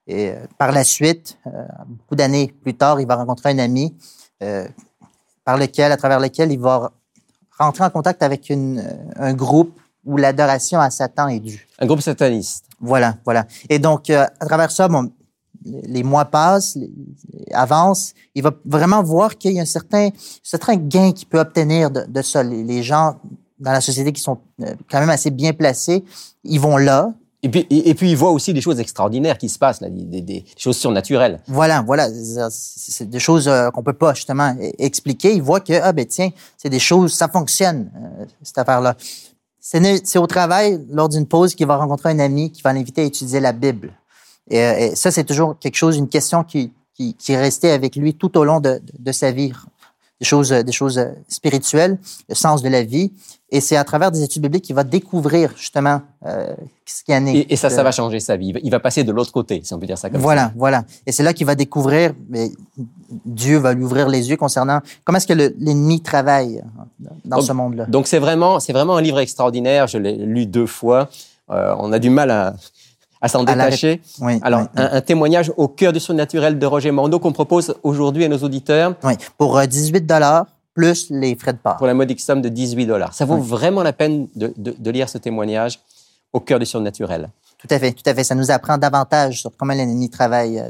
Et 0.08 0.30
euh, 0.30 0.36
par 0.58 0.72
la 0.72 0.86
suite, 0.86 1.38
euh, 1.48 1.66
beaucoup 1.86 2.16
d'années 2.16 2.54
plus 2.64 2.76
tard, 2.76 3.02
il 3.02 3.08
va 3.08 3.16
rencontrer 3.16 3.50
un 3.50 3.60
ami 3.60 3.94
euh, 4.42 4.66
par 5.44 5.58
lequel, 5.58 5.92
à 5.92 5.98
travers 5.98 6.22
lequel 6.22 6.54
il 6.54 6.60
va 6.60 6.94
rentrer 7.60 7.84
en 7.84 7.90
contact 7.90 8.24
avec 8.24 8.50
une, 8.50 8.82
un 9.18 9.34
groupe 9.34 9.78
où 10.06 10.18
l'adoration 10.18 10.80
à 10.80 10.90
Satan 10.90 11.28
est 11.28 11.40
due. 11.40 11.68
Un 11.80 11.86
groupe 11.86 12.02
sataniste. 12.02 12.66
Voilà, 12.80 13.16
voilà. 13.26 13.46
Et 13.70 13.80
donc, 13.80 14.10
euh, 14.10 14.26
à 14.40 14.46
travers 14.46 14.72
ça, 14.72 14.88
bon, 14.88 15.12
les 15.64 16.04
mois 16.04 16.26
passent, 16.26 16.78
avancent. 17.52 18.14
Il 18.36 18.44
va 18.44 18.52
vraiment 18.66 19.04
voir 19.04 19.38
qu'il 19.38 19.54
y 19.54 19.60
a 19.60 19.62
un 19.62 19.66
certain, 19.66 20.10
certain 20.44 20.76
gain 20.76 21.12
qu'il 21.12 21.28
peut 21.28 21.40
obtenir 21.40 21.92
de, 21.92 22.06
de 22.08 22.22
ça. 22.22 22.44
Les, 22.44 22.64
les, 22.64 22.84
gens 22.84 23.18
dans 23.60 23.72
la 23.72 23.82
société 23.82 24.12
qui 24.12 24.22
sont 24.22 24.40
euh, 24.62 24.74
quand 24.90 25.00
même 25.00 25.10
assez 25.10 25.30
bien 25.30 25.54
placés, 25.54 26.04
ils 26.44 26.60
vont 26.60 26.78
là. 26.78 27.14
Et 27.44 27.50
puis, 27.50 27.66
et, 27.72 27.96
puis 27.96 28.12
il 28.12 28.18
voit 28.18 28.30
aussi 28.32 28.54
des 28.54 28.62
choses 28.62 28.80
extraordinaires 28.80 29.38
qui 29.38 29.50
se 29.50 29.58
passent, 29.58 29.82
là, 29.82 29.90
des, 29.90 30.22
des 30.22 30.46
choses 30.58 30.78
surnaturelles. 30.78 31.40
Voilà, 31.48 31.82
voilà. 31.82 32.08
C'est 32.52 33.10
des 33.10 33.20
choses 33.20 33.48
euh, 33.48 33.72
qu'on 33.72 33.82
peut 33.82 33.94
pas 33.94 34.14
justement 34.14 34.56
e-, 34.60 34.72
expliquer. 34.78 35.34
Il 35.34 35.42
voit 35.42 35.60
que, 35.60 35.74
ah 35.82 35.92
ben 35.92 36.06
tiens, 36.06 36.30
c'est 36.56 36.70
des 36.70 36.80
choses, 36.80 37.14
ça 37.14 37.28
fonctionne, 37.28 37.92
euh, 37.96 38.26
cette 38.44 38.60
affaire-là. 38.60 38.96
C'est 39.62 40.18
au 40.18 40.28
travail, 40.28 40.84
lors 40.90 41.08
d'une 41.08 41.28
pause, 41.28 41.54
qu'il 41.54 41.68
va 41.68 41.78
rencontrer 41.78 42.10
un 42.10 42.20
ami 42.20 42.52
qui 42.52 42.62
va 42.64 42.74
l'inviter 42.74 43.02
à 43.02 43.06
étudier 43.06 43.40
la 43.40 43.54
Bible. 43.54 43.94
Et, 44.50 44.58
et 44.58 44.96
ça, 44.96 45.12
c'est 45.12 45.24
toujours 45.24 45.58
quelque 45.60 45.76
chose, 45.76 45.98
une 45.98 46.10
question 46.10 46.44
qui, 46.44 46.74
qui, 46.96 47.32
est 47.32 47.38
restée 47.38 47.72
avec 47.72 47.96
lui 47.96 48.14
tout 48.14 48.38
au 48.38 48.44
long 48.44 48.60
de, 48.60 48.82
de 48.98 49.12
sa 49.12 49.32
vie. 49.32 49.54
Des 50.20 50.26
choses, 50.26 50.50
des 50.50 50.72
choses 50.72 51.04
spirituelles, 51.28 51.98
le 52.30 52.36
sens 52.36 52.62
de 52.62 52.70
la 52.70 52.84
vie. 52.84 53.12
Et 53.54 53.60
c'est 53.60 53.76
à 53.76 53.84
travers 53.84 54.12
des 54.12 54.24
études 54.24 54.42
bibliques 54.42 54.64
qu'il 54.64 54.76
va 54.76 54.86
découvrir 54.86 55.52
justement 55.58 56.02
euh, 56.26 56.54
ce 56.86 57.04
qui 57.04 57.14
en 57.14 57.26
est. 57.26 57.36
Et, 57.36 57.54
et 57.54 57.56
ça, 57.58 57.70
ça 57.70 57.84
va 57.84 57.92
changer 57.92 58.22
sa 58.22 58.38
vie. 58.38 58.54
Il 58.64 58.72
va 58.72 58.80
passer 58.80 59.04
de 59.04 59.12
l'autre 59.12 59.34
côté, 59.34 59.60
si 59.64 59.74
on 59.74 59.80
peut 59.80 59.86
dire 59.86 59.98
ça 59.98 60.10
comme 60.10 60.22
voilà, 60.22 60.44
ça. 60.44 60.54
Voilà, 60.56 60.80
voilà. 60.80 60.88
Et 61.06 61.12
c'est 61.12 61.24
là 61.24 61.34
qu'il 61.34 61.46
va 61.46 61.56
découvrir, 61.56 62.14
mais 62.30 62.50
Dieu 63.26 63.58
va 63.58 63.74
lui 63.74 63.84
ouvrir 63.84 64.08
les 64.08 64.30
yeux 64.30 64.38
concernant 64.38 64.80
comment 65.04 65.18
est-ce 65.18 65.28
que 65.28 65.34
l'ennemi 65.34 66.02
travaille 66.02 66.64
dans 67.26 67.38
donc, 67.38 67.46
ce 67.46 67.52
monde-là. 67.52 67.86
Donc 67.88 68.08
c'est 68.08 68.20
vraiment, 68.20 68.62
c'est 68.62 68.74
vraiment 68.74 68.96
un 68.96 69.02
livre 69.02 69.20
extraordinaire. 69.20 69.88
Je 69.88 69.98
l'ai 69.98 70.16
lu 70.16 70.46
deux 70.46 70.68
fois. 70.68 71.10
Euh, 71.50 71.76
on 71.78 71.92
a 71.92 72.00
du 72.00 72.10
mal 72.10 72.32
à, 72.32 72.54
à 73.20 73.28
s'en 73.28 73.44
détacher. 73.44 74.02
Oui, 74.22 74.40
Alors, 74.44 74.62
oui, 74.62 74.68
un, 74.78 74.90
un, 74.94 75.02
témoignage 75.02 75.52
au 75.58 75.68
cœur 75.68 75.92
du 75.92 76.00
surnaturel 76.00 76.58
de 76.58 76.66
Roger 76.66 76.92
Morneau 76.92 77.20
qu'on 77.20 77.34
propose 77.34 77.76
aujourd'hui 77.84 78.24
à 78.24 78.30
nos 78.30 78.38
auditeurs. 78.38 78.96
Oui, 79.04 79.14
pour 79.38 79.60
18 79.60 80.06
dollars 80.06 80.46
plus 80.82 81.12
les 81.12 81.36
frais 81.36 81.54
de 81.54 81.60
part. 81.60 81.78
Pour 81.78 81.86
la 81.86 81.94
modique 81.94 82.20
somme 82.20 82.42
de 82.42 82.50
18 82.50 82.88
dollars. 82.88 83.14
Ça 83.14 83.26
vaut 83.26 83.36
oui. 83.36 83.42
vraiment 83.46 83.84
la 83.84 83.94
peine 83.94 84.28
de, 84.36 84.52
de, 84.58 84.74
de, 84.76 84.92
lire 84.92 85.08
ce 85.08 85.20
témoignage 85.20 85.80
au 86.34 86.40
cœur 86.40 86.58
du 86.58 86.66
surnaturel. 86.66 87.30
Tout 87.60 87.68
à 87.70 87.78
fait, 87.78 87.92
tout 87.92 88.08
à 88.10 88.16
fait. 88.16 88.24
Ça 88.24 88.34
nous 88.34 88.50
apprend 88.50 88.80
davantage 88.80 89.42
sur 89.42 89.52
comment 89.56 89.74
l'ennemi 89.74 90.10
travaille 90.10 90.58
euh, 90.58 90.70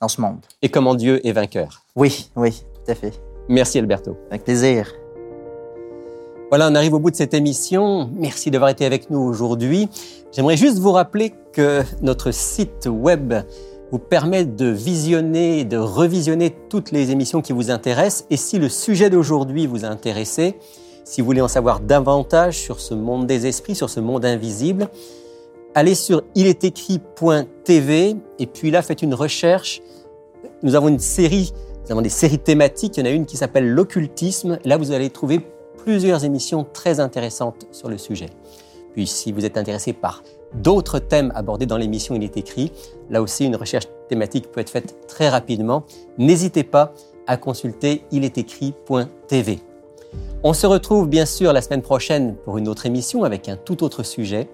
dans 0.00 0.08
ce 0.08 0.20
monde. 0.20 0.40
Et 0.62 0.68
comment 0.68 0.96
Dieu 0.96 1.24
est 1.24 1.30
vainqueur. 1.30 1.84
Oui, 1.94 2.28
oui, 2.34 2.64
tout 2.74 2.90
à 2.90 2.96
fait. 2.96 3.12
Merci 3.48 3.78
Alberto. 3.78 4.16
Avec 4.30 4.42
plaisir. 4.42 4.92
Voilà, 6.48 6.68
on 6.68 6.74
arrive 6.74 6.94
au 6.94 6.98
bout 6.98 7.12
de 7.12 7.16
cette 7.16 7.32
émission. 7.32 8.10
Merci 8.16 8.50
d'avoir 8.50 8.70
été 8.70 8.84
avec 8.84 9.10
nous 9.10 9.20
aujourd'hui. 9.20 9.88
J'aimerais 10.32 10.56
juste 10.56 10.78
vous 10.78 10.92
rappeler 10.92 11.34
que 11.52 11.82
notre 12.00 12.32
site 12.32 12.88
web 12.90 13.32
vous 13.92 13.98
permet 13.98 14.46
de 14.46 14.66
visionner, 14.66 15.66
de 15.66 15.76
revisionner 15.76 16.50
toutes 16.70 16.90
les 16.92 17.10
émissions 17.10 17.42
qui 17.42 17.52
vous 17.52 17.70
intéressent. 17.70 18.26
Et 18.30 18.38
si 18.38 18.58
le 18.58 18.70
sujet 18.70 19.10
d'aujourd'hui 19.10 19.66
vous 19.66 19.84
a 19.84 19.88
intéressé, 19.88 20.56
si 21.04 21.20
vous 21.20 21.26
voulez 21.26 21.42
en 21.42 21.48
savoir 21.48 21.80
davantage 21.80 22.58
sur 22.58 22.80
ce 22.80 22.94
monde 22.94 23.26
des 23.26 23.46
esprits, 23.46 23.74
sur 23.74 23.90
ce 23.90 24.00
monde 24.00 24.24
invisible, 24.24 24.88
allez 25.74 25.94
sur 25.94 26.22
ilestécrit.tv 26.34 28.16
et 28.38 28.46
puis 28.46 28.70
là, 28.70 28.80
faites 28.80 29.02
une 29.02 29.12
recherche. 29.12 29.82
Nous 30.62 30.74
avons 30.74 30.88
une 30.88 30.98
série, 30.98 31.52
nous 31.84 31.92
avons 31.92 32.00
des 32.00 32.08
séries 32.08 32.38
thématiques. 32.38 32.96
Il 32.96 33.00
y 33.00 33.02
en 33.02 33.10
a 33.10 33.14
une 33.14 33.26
qui 33.26 33.36
s'appelle 33.36 33.68
l'occultisme. 33.68 34.58
Là, 34.64 34.78
vous 34.78 34.92
allez 34.92 35.10
trouver 35.10 35.40
plusieurs 35.76 36.24
émissions 36.24 36.64
très 36.72 36.98
intéressantes 36.98 37.66
sur 37.72 37.90
le 37.90 37.98
sujet. 37.98 38.30
Puis, 38.92 39.06
si 39.06 39.32
vous 39.32 39.44
êtes 39.44 39.56
intéressé 39.56 39.92
par 39.92 40.22
d'autres 40.54 40.98
thèmes 40.98 41.32
abordés 41.34 41.66
dans 41.66 41.78
l'émission 41.78 42.14
Il 42.14 42.22
est 42.22 42.36
écrit, 42.36 42.72
là 43.10 43.22
aussi, 43.22 43.44
une 43.44 43.56
recherche 43.56 43.86
thématique 44.08 44.50
peut 44.52 44.60
être 44.60 44.70
faite 44.70 45.06
très 45.08 45.28
rapidement. 45.28 45.84
N'hésitez 46.18 46.64
pas 46.64 46.92
à 47.26 47.36
consulter 47.36 48.04
ilestécrit.tv. 48.10 49.60
On 50.44 50.52
se 50.52 50.66
retrouve 50.66 51.08
bien 51.08 51.24
sûr 51.24 51.52
la 51.52 51.62
semaine 51.62 51.82
prochaine 51.82 52.36
pour 52.36 52.58
une 52.58 52.68
autre 52.68 52.86
émission 52.86 53.24
avec 53.24 53.48
un 53.48 53.56
tout 53.56 53.84
autre 53.84 54.02
sujet. 54.02 54.48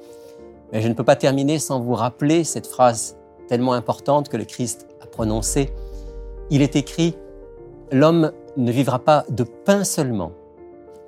Mais 0.72 0.83
je 0.83 0.88
ne 0.88 0.92
peux 0.92 1.05
pas 1.05 1.16
terminer 1.16 1.59
sans 1.59 1.81
vous 1.81 1.94
rappeler 1.94 2.44
cette 2.44 2.66
phrase 2.66 3.16
tellement 3.48 3.72
importante 3.72 4.29
que 4.29 4.37
le 4.37 4.44
Christ 4.44 4.87
a 5.01 5.07
prononcée. 5.07 5.70
Il 6.51 6.61
est 6.62 6.77
écrit, 6.77 7.16
l'homme 7.90 8.33
ne 8.57 8.70
vivra 8.70 8.98
pas 8.98 9.24
de 9.31 9.44
pain 9.44 9.83
seulement, 9.83 10.33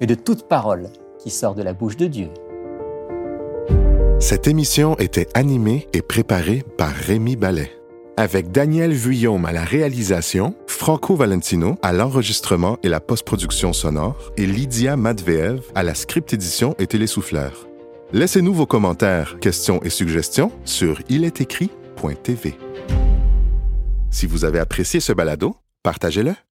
mais 0.01 0.07
de 0.07 0.14
toute 0.14 0.45
parole 0.45 0.88
qui 1.19 1.31
sort 1.31 1.55
de 1.55 1.62
la 1.62 1.75
bouche 1.75 1.97
de 1.97 2.07
Dieu. 2.07 2.31
Cette 4.20 4.46
émission 4.46 4.98
était 4.98 5.28
animée 5.33 5.88
et 5.94 6.02
préparée 6.02 6.62
par 6.76 6.92
Rémi 6.92 7.37
Ballet. 7.37 7.72
Avec 8.18 8.52
Daniel 8.52 8.92
Vuillaume 8.92 9.46
à 9.46 9.50
la 9.50 9.64
réalisation, 9.64 10.54
Franco 10.66 11.16
Valentino 11.16 11.76
à 11.80 11.94
l'enregistrement 11.94 12.76
et 12.83 12.90
la 12.90 13.00
post-production 13.00 13.72
sonore 13.72 14.30
et 14.37 14.44
Lydia 14.44 14.98
Matveev 14.98 15.62
à 15.74 15.83
la 15.83 15.94
script 15.94 16.35
édition 16.35 16.74
et 16.78 16.87
télésouffleur. 16.87 17.66
Laissez-nous 18.12 18.52
vos 18.52 18.66
commentaires, 18.66 19.38
questions 19.40 19.83
et 19.85 19.90
suggestions 19.90 20.52
sur 20.66 21.00
ilestécrit.tv. 21.09 22.59
Si 24.11 24.26
vous 24.26 24.44
avez 24.44 24.59
apprécié 24.59 25.00
ce 25.00 25.14
balado, 25.14 25.56
partagez-le 25.83 26.35